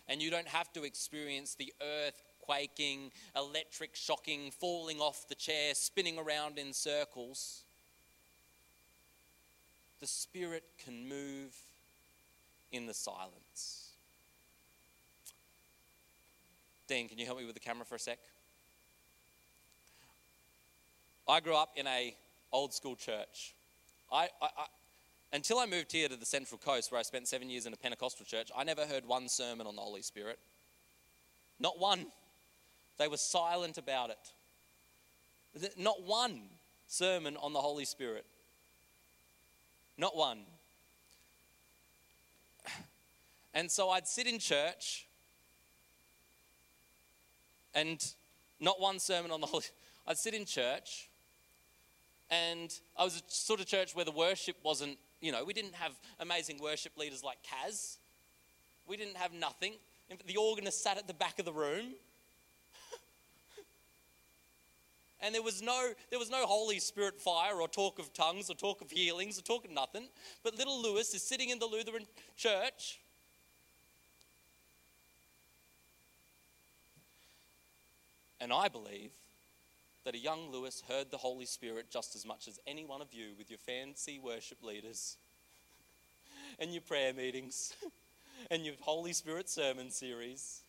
And 0.07 0.21
you 0.21 0.31
don't 0.31 0.47
have 0.47 0.71
to 0.73 0.83
experience 0.83 1.55
the 1.55 1.73
earth 1.81 2.23
quaking, 2.39 3.11
electric 3.35 3.95
shocking, 3.95 4.49
falling 4.49 4.99
off 4.99 5.27
the 5.27 5.35
chair, 5.35 5.75
spinning 5.75 6.17
around 6.17 6.57
in 6.57 6.73
circles. 6.73 7.63
The 9.99 10.07
Spirit 10.07 10.63
can 10.83 11.07
move 11.07 11.55
in 12.71 12.85
the 12.85 12.93
silence. 12.93 13.93
Dean, 16.87 17.07
can 17.07 17.19
you 17.19 17.25
help 17.25 17.37
me 17.37 17.45
with 17.45 17.53
the 17.53 17.59
camera 17.59 17.85
for 17.85 17.95
a 17.95 17.99
sec? 17.99 18.19
I 21.27 21.39
grew 21.39 21.55
up 21.55 21.69
in 21.75 21.85
a 21.85 22.15
old 22.51 22.73
school 22.73 22.95
church. 22.95 23.53
I, 24.11 24.29
I, 24.41 24.45
I, 24.57 24.65
until 25.31 25.59
I 25.59 25.67
moved 25.67 25.91
here 25.91 26.09
to 26.09 26.15
the 26.15 26.25
Central 26.25 26.57
Coast, 26.57 26.91
where 26.91 26.99
I 26.99 27.03
spent 27.03 27.27
seven 27.27 27.49
years 27.49 27.67
in 27.67 27.73
a 27.73 27.77
Pentecostal 27.77 28.25
church, 28.25 28.49
I 28.57 28.63
never 28.63 28.85
heard 28.85 29.05
one 29.05 29.29
sermon 29.29 29.67
on 29.67 29.75
the 29.75 29.81
Holy 29.81 30.01
Spirit. 30.01 30.39
Not 31.59 31.77
one. 31.79 32.07
They 32.97 33.07
were 33.07 33.17
silent 33.17 33.77
about 33.77 34.09
it. 34.09 35.73
Not 35.77 36.03
one 36.03 36.41
sermon 36.87 37.37
on 37.37 37.53
the 37.53 37.59
Holy 37.59 37.85
Spirit. 37.85 38.25
Not 39.99 40.15
one. 40.15 40.45
And 43.53 43.69
so 43.69 43.89
I'd 43.89 44.07
sit 44.07 44.27
in 44.27 44.39
church 44.39 45.09
and 47.73 48.01
not 48.61 48.79
one 48.79 48.99
sermon 48.99 49.29
on 49.29 49.41
the 49.41 49.47
Holy 49.47 49.65
I'd 50.07 50.17
sit 50.17 50.33
in 50.33 50.45
church 50.45 51.09
and 52.29 52.73
I 52.95 53.03
was 53.03 53.17
a 53.17 53.21
sort 53.27 53.59
of 53.59 53.65
church 53.65 53.93
where 53.93 54.05
the 54.05 54.11
worship 54.11 54.55
wasn't, 54.63 54.97
you 55.19 55.33
know, 55.33 55.43
we 55.43 55.51
didn't 55.51 55.75
have 55.75 55.91
amazing 56.21 56.59
worship 56.63 56.97
leaders 56.97 57.21
like 57.21 57.39
Kaz. 57.43 57.97
We 58.87 58.95
didn't 58.95 59.17
have 59.17 59.33
nothing. 59.33 59.73
The 60.25 60.37
organist 60.37 60.81
sat 60.81 60.97
at 60.97 61.07
the 61.07 61.13
back 61.13 61.39
of 61.39 61.45
the 61.45 61.51
room. 61.51 61.95
And 65.21 65.35
there 65.35 65.41
was 65.41 65.61
no 65.61 65.91
there 66.09 66.19
was 66.19 66.29
no 66.29 66.45
Holy 66.45 66.79
Spirit 66.79 67.19
fire 67.19 67.55
or 67.55 67.67
talk 67.67 67.99
of 67.99 68.13
tongues 68.13 68.49
or 68.49 68.55
talk 68.55 68.81
of 68.81 68.91
healings 68.91 69.37
or 69.37 69.41
talk 69.41 69.65
of 69.65 69.71
nothing. 69.71 70.07
But 70.43 70.57
little 70.57 70.81
Lewis 70.81 71.13
is 71.13 71.21
sitting 71.21 71.49
in 71.49 71.59
the 71.59 71.65
Lutheran 71.65 72.05
church. 72.35 72.99
And 78.41 78.53
I 78.53 78.69
believe 78.69 79.11
that 80.05 80.15
a 80.15 80.17
young 80.17 80.49
Lewis 80.49 80.81
heard 80.87 81.11
the 81.11 81.17
Holy 81.17 81.45
Spirit 81.45 81.91
just 81.91 82.15
as 82.15 82.25
much 82.25 82.47
as 82.47 82.57
any 82.65 82.85
one 82.85 83.01
of 83.01 83.13
you 83.13 83.31
with 83.37 83.49
your 83.49 83.59
fancy 83.59 84.17
worship 84.17 84.63
leaders 84.63 85.17
and 86.59 86.71
your 86.71 86.81
prayer 86.81 87.13
meetings 87.13 87.73
and 88.51 88.65
your 88.65 88.75
Holy 88.79 89.13
Spirit 89.13 89.49
sermon 89.49 89.91
series. 89.91 90.63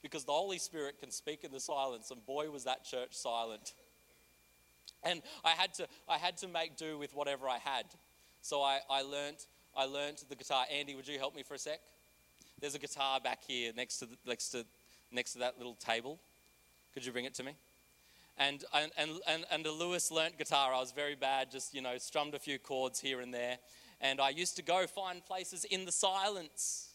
Because 0.00 0.24
the 0.24 0.32
Holy 0.32 0.58
Spirit 0.58 1.00
can 1.00 1.10
speak 1.10 1.42
in 1.42 1.50
the 1.50 1.58
silence, 1.58 2.12
and 2.12 2.24
boy, 2.24 2.50
was 2.50 2.64
that 2.64 2.84
church 2.84 3.14
silent. 3.14 3.74
And 5.02 5.22
I 5.44 5.50
had 5.50 5.74
to, 5.74 5.86
I 6.08 6.18
had 6.18 6.36
to 6.38 6.48
make 6.48 6.76
do 6.76 6.98
with 6.98 7.14
whatever 7.14 7.48
I 7.48 7.58
had. 7.58 7.86
So 8.40 8.62
I, 8.62 8.80
I 8.90 9.02
learned 9.02 9.38
I 9.76 9.84
learned 9.84 10.24
the 10.28 10.34
guitar. 10.34 10.64
Andy, 10.72 10.96
would 10.96 11.06
you 11.06 11.18
help 11.18 11.36
me 11.36 11.42
for 11.42 11.54
a 11.54 11.58
sec? 11.58 11.80
There's 12.60 12.74
a 12.74 12.80
guitar 12.80 13.20
back 13.20 13.44
here 13.46 13.72
next 13.76 13.98
to, 13.98 14.06
the, 14.06 14.16
next 14.26 14.48
to, 14.48 14.64
next 15.12 15.34
to 15.34 15.38
that 15.40 15.58
little 15.58 15.74
table. 15.74 16.18
Could 16.92 17.06
you 17.06 17.12
bring 17.12 17.26
it 17.26 17.34
to 17.34 17.44
me? 17.44 17.52
and, 18.38 18.64
and, 18.72 19.20
and, 19.26 19.44
and 19.50 19.64
the 19.64 19.72
Lewis 19.72 20.10
learnt 20.10 20.38
guitar. 20.38 20.72
I 20.72 20.78
was 20.78 20.92
very 20.92 21.14
bad, 21.14 21.50
just, 21.50 21.74
you 21.74 21.82
know, 21.82 21.98
strummed 21.98 22.34
a 22.34 22.38
few 22.38 22.58
chords 22.58 23.00
here 23.00 23.20
and 23.20 23.34
there. 23.34 23.58
And 24.00 24.20
I 24.20 24.30
used 24.30 24.56
to 24.56 24.62
go 24.62 24.86
find 24.86 25.24
places 25.24 25.64
in 25.64 25.84
the 25.84 25.92
silence. 25.92 26.87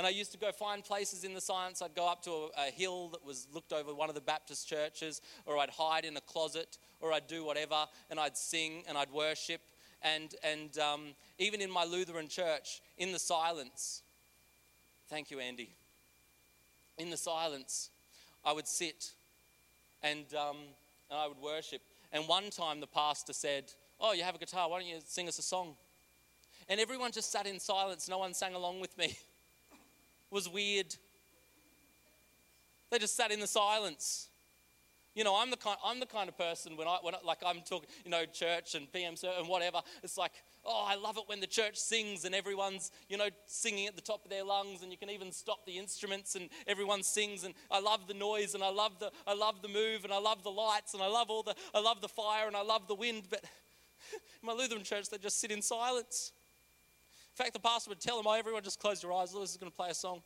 And 0.00 0.06
I 0.06 0.10
used 0.12 0.32
to 0.32 0.38
go 0.38 0.50
find 0.50 0.82
places 0.82 1.24
in 1.24 1.34
the 1.34 1.42
silence. 1.42 1.82
I'd 1.82 1.94
go 1.94 2.08
up 2.08 2.22
to 2.22 2.30
a, 2.30 2.68
a, 2.68 2.70
hill 2.70 3.10
that 3.10 3.22
was 3.22 3.46
looked 3.52 3.70
over 3.70 3.94
one 3.94 4.08
of 4.08 4.14
the 4.14 4.22
Baptist 4.22 4.66
churches, 4.66 5.20
or 5.44 5.58
I'd 5.58 5.68
hide 5.68 6.06
in 6.06 6.16
a 6.16 6.22
closet, 6.22 6.78
or 7.02 7.12
I'd 7.12 7.26
do 7.26 7.44
whatever, 7.44 7.84
and 8.08 8.18
I'd 8.18 8.34
sing 8.34 8.82
and 8.88 8.96
I'd 8.96 9.10
worship. 9.12 9.60
And, 10.00 10.34
and 10.42 10.78
um, 10.78 11.08
even 11.38 11.60
in 11.60 11.70
my 11.70 11.84
Lutheran 11.84 12.28
church, 12.28 12.80
in 12.96 13.12
the 13.12 13.18
silence, 13.18 14.00
thank 15.10 15.30
you, 15.30 15.38
Andy. 15.38 15.74
In 16.96 17.10
the 17.10 17.18
silence, 17.18 17.90
I 18.42 18.54
would 18.54 18.66
sit 18.66 19.12
and, 20.02 20.24
um, 20.32 20.56
and 21.10 21.20
I 21.20 21.28
would 21.28 21.42
worship. 21.42 21.82
And 22.10 22.26
one 22.26 22.48
time 22.48 22.80
the 22.80 22.86
pastor 22.86 23.34
said, 23.34 23.70
Oh, 24.00 24.14
you 24.14 24.22
have 24.22 24.34
a 24.34 24.38
guitar, 24.38 24.70
why 24.70 24.80
don't 24.80 24.88
you 24.88 25.00
sing 25.04 25.28
us 25.28 25.38
a 25.38 25.42
song? 25.42 25.76
And 26.70 26.80
everyone 26.80 27.12
just 27.12 27.30
sat 27.30 27.46
in 27.46 27.60
silence, 27.60 28.08
no 28.08 28.16
one 28.16 28.32
sang 28.32 28.54
along 28.54 28.80
with 28.80 28.96
me. 28.96 29.18
was 30.30 30.48
weird. 30.48 30.94
They 32.90 32.98
just 32.98 33.16
sat 33.16 33.30
in 33.30 33.40
the 33.40 33.46
silence. 33.46 34.28
You 35.14 35.24
know, 35.24 35.36
I'm 35.36 35.50
the 35.50 35.56
kind, 35.56 35.76
I'm 35.84 35.98
the 35.98 36.06
kind 36.06 36.28
of 36.28 36.38
person 36.38 36.76
when 36.76 36.86
I, 36.86 36.98
when 37.02 37.14
I, 37.14 37.18
like 37.24 37.38
I'm 37.44 37.62
talking, 37.62 37.88
you 38.04 38.10
know, 38.10 38.24
church 38.26 38.76
and 38.76 38.90
PM 38.92 39.14
and 39.38 39.48
whatever. 39.48 39.82
It's 40.04 40.16
like, 40.16 40.30
oh, 40.64 40.86
I 40.88 40.94
love 40.94 41.16
it 41.16 41.24
when 41.26 41.40
the 41.40 41.48
church 41.48 41.76
sings 41.76 42.24
and 42.24 42.32
everyone's, 42.32 42.92
you 43.08 43.16
know, 43.16 43.28
singing 43.46 43.88
at 43.88 43.96
the 43.96 44.02
top 44.02 44.24
of 44.24 44.30
their 44.30 44.44
lungs, 44.44 44.82
and 44.82 44.92
you 44.92 44.98
can 44.98 45.10
even 45.10 45.32
stop 45.32 45.66
the 45.66 45.78
instruments 45.78 46.36
and 46.36 46.48
everyone 46.68 47.02
sings. 47.02 47.42
And 47.42 47.54
I 47.72 47.80
love 47.80 48.06
the 48.06 48.14
noise, 48.14 48.54
and 48.54 48.62
I 48.62 48.70
love 48.70 49.00
the, 49.00 49.10
I 49.26 49.34
love 49.34 49.62
the 49.62 49.68
move, 49.68 50.04
and 50.04 50.12
I 50.12 50.18
love 50.18 50.44
the 50.44 50.50
lights, 50.50 50.94
and 50.94 51.02
I 51.02 51.08
love 51.08 51.28
all 51.28 51.42
the, 51.42 51.56
I 51.74 51.80
love 51.80 52.00
the 52.00 52.08
fire, 52.08 52.46
and 52.46 52.56
I 52.56 52.62
love 52.62 52.86
the 52.86 52.94
wind. 52.94 53.24
But 53.28 53.44
my 54.42 54.52
Lutheran 54.52 54.84
church, 54.84 55.10
they 55.10 55.18
just 55.18 55.40
sit 55.40 55.50
in 55.50 55.60
silence. 55.60 56.32
In 57.40 57.44
fact, 57.44 57.54
the 57.54 57.60
pastor 57.60 57.88
would 57.88 58.00
tell 58.00 58.18
them, 58.18 58.26
oh, 58.26 58.34
everyone 58.34 58.62
just 58.62 58.78
close 58.78 59.02
your 59.02 59.14
eyes. 59.14 59.32
Lewis 59.32 59.52
is 59.52 59.56
going 59.56 59.72
to 59.72 59.74
play 59.74 59.88
a 59.88 59.94
song. 59.94 60.20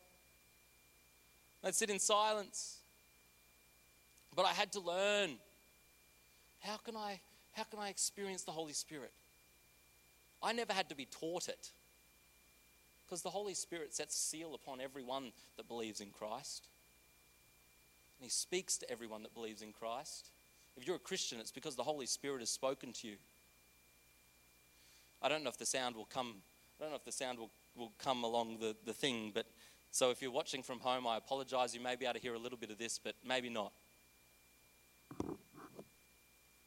They'd 1.63 1.73
sit 1.73 1.89
in 1.89 2.01
silence. 2.01 2.79
But 4.35 4.47
I 4.47 4.53
had 4.53 4.73
to 4.73 4.81
learn 4.81 5.37
how 6.59 6.77
can 6.79 6.97
I, 6.97 7.21
how 7.53 7.63
can 7.63 7.79
I 7.79 7.89
experience 7.89 8.43
the 8.43 8.51
Holy 8.51 8.73
Spirit? 8.73 9.13
I 10.43 10.53
never 10.53 10.73
had 10.73 10.89
to 10.89 10.97
be 10.97 11.07
taught 11.07 11.47
it 11.47 11.71
because 13.07 13.23
the 13.23 13.31
Holy 13.31 13.55
Spirit 13.55 13.95
sets 13.95 14.17
seal 14.17 14.53
upon 14.53 14.81
everyone 14.81 15.31
that 15.57 15.69
believes 15.69 16.01
in 16.01 16.11
Christ. 16.11 16.67
And 18.19 18.25
He 18.25 18.31
speaks 18.31 18.77
to 18.79 18.91
everyone 18.91 19.23
that 19.23 19.35
believes 19.35 19.63
in 19.63 19.71
Christ. 19.71 20.33
If 20.77 20.85
you're 20.85 20.97
a 20.97 20.99
Christian, 20.99 21.39
it's 21.39 21.53
because 21.53 21.77
the 21.77 21.85
Holy 21.85 22.07
Spirit 22.07 22.41
has 22.41 22.51
spoken 22.51 22.93
to 22.95 23.07
you. 23.07 23.15
I 25.23 25.29
don't 25.29 25.45
know 25.45 25.51
if 25.51 25.59
the 25.59 25.65
sound 25.65 25.95
will 25.95 26.07
come. 26.07 26.39
I 26.85 26.87
don't 26.87 27.01
know 27.01 27.01
if 27.01 27.09
the 27.09 27.17
sound 27.17 27.41
will, 27.41 27.49
will 27.73 27.97
come 27.97 28.29
along 28.29 28.61
the, 28.61 28.77
the 28.85 28.93
thing, 28.93 29.33
but 29.33 29.49
so 29.89 30.13
if 30.13 30.21
you're 30.21 30.29
watching 30.29 30.61
from 30.61 30.85
home, 30.85 31.09
I 31.09 31.17
apologize. 31.17 31.73
You 31.73 31.81
may 31.81 31.97
be 31.97 32.05
able 32.05 32.13
to 32.13 32.21
hear 32.21 32.37
a 32.37 32.39
little 32.39 32.61
bit 32.61 32.69
of 32.69 32.77
this, 32.77 33.01
but 33.01 33.17
maybe 33.25 33.49
not. 33.49 33.73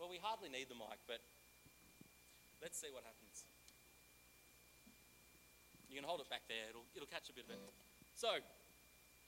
Well, 0.01 0.10
we 0.10 0.17
hardly 0.17 0.49
need 0.49 0.73
the 0.73 0.80
mic, 0.82 0.97
but 1.06 1.21
let's 2.65 2.82
see 2.82 2.89
what 2.89 3.06
happens. 3.06 3.45
You 5.86 6.01
can 6.01 6.03
hold 6.03 6.25
it 6.25 6.30
back 6.34 6.49
there, 6.49 6.65
it'll, 6.73 6.89
it'll 6.97 7.13
catch 7.13 7.30
a 7.30 7.34
bit 7.38 7.45
of 7.45 7.53
it. 7.53 7.62
So, 8.17 8.41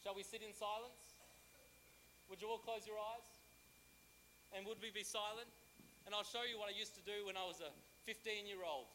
shall 0.01 0.17
we 0.17 0.25
sit 0.25 0.41
in 0.41 0.57
silence? 0.57 1.21
Would 2.33 2.41
you 2.41 2.49
all 2.49 2.57
close 2.57 2.89
your 2.89 2.97
eyes? 2.97 3.29
And 4.57 4.65
would 4.65 4.81
we 4.81 4.89
be 4.89 5.05
silent? 5.05 5.53
And 6.09 6.17
I'll 6.17 6.25
show 6.25 6.49
you 6.49 6.57
what 6.57 6.65
I 6.65 6.73
used 6.73 6.97
to 6.97 7.05
do 7.05 7.29
when 7.29 7.37
I 7.37 7.45
was 7.45 7.61
a 7.61 7.69
15 8.09 8.49
year 8.49 8.65
old. 8.65 8.89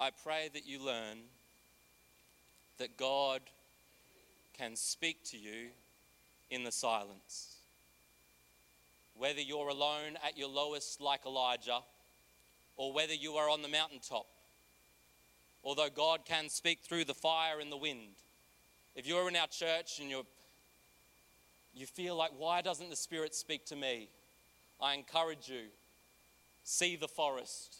I 0.00 0.08
pray 0.10 0.48
that 0.54 0.66
you 0.66 0.82
learn 0.82 1.18
that 2.78 2.96
God 2.96 3.42
can 4.56 4.74
speak 4.74 5.22
to 5.24 5.36
you 5.36 5.68
in 6.48 6.64
the 6.64 6.72
silence. 6.72 7.56
Whether 9.14 9.42
you're 9.42 9.68
alone 9.68 10.16
at 10.26 10.38
your 10.38 10.48
lowest, 10.48 11.02
like 11.02 11.26
Elijah, 11.26 11.80
or 12.78 12.94
whether 12.94 13.12
you 13.12 13.34
are 13.34 13.50
on 13.50 13.60
the 13.60 13.68
mountaintop, 13.68 14.26
although 15.62 15.90
God 15.94 16.20
can 16.24 16.48
speak 16.48 16.78
through 16.80 17.04
the 17.04 17.12
fire 17.12 17.60
and 17.60 17.70
the 17.70 17.76
wind. 17.76 18.14
If 18.96 19.06
you're 19.06 19.28
in 19.28 19.36
our 19.36 19.48
church 19.48 20.00
and 20.00 20.08
you're, 20.08 20.24
you 21.74 21.84
feel 21.84 22.16
like, 22.16 22.30
why 22.38 22.62
doesn't 22.62 22.88
the 22.88 22.96
Spirit 22.96 23.34
speak 23.34 23.66
to 23.66 23.76
me? 23.76 24.08
I 24.80 24.94
encourage 24.94 25.50
you 25.50 25.66
see 26.64 26.96
the 26.96 27.06
forest, 27.06 27.79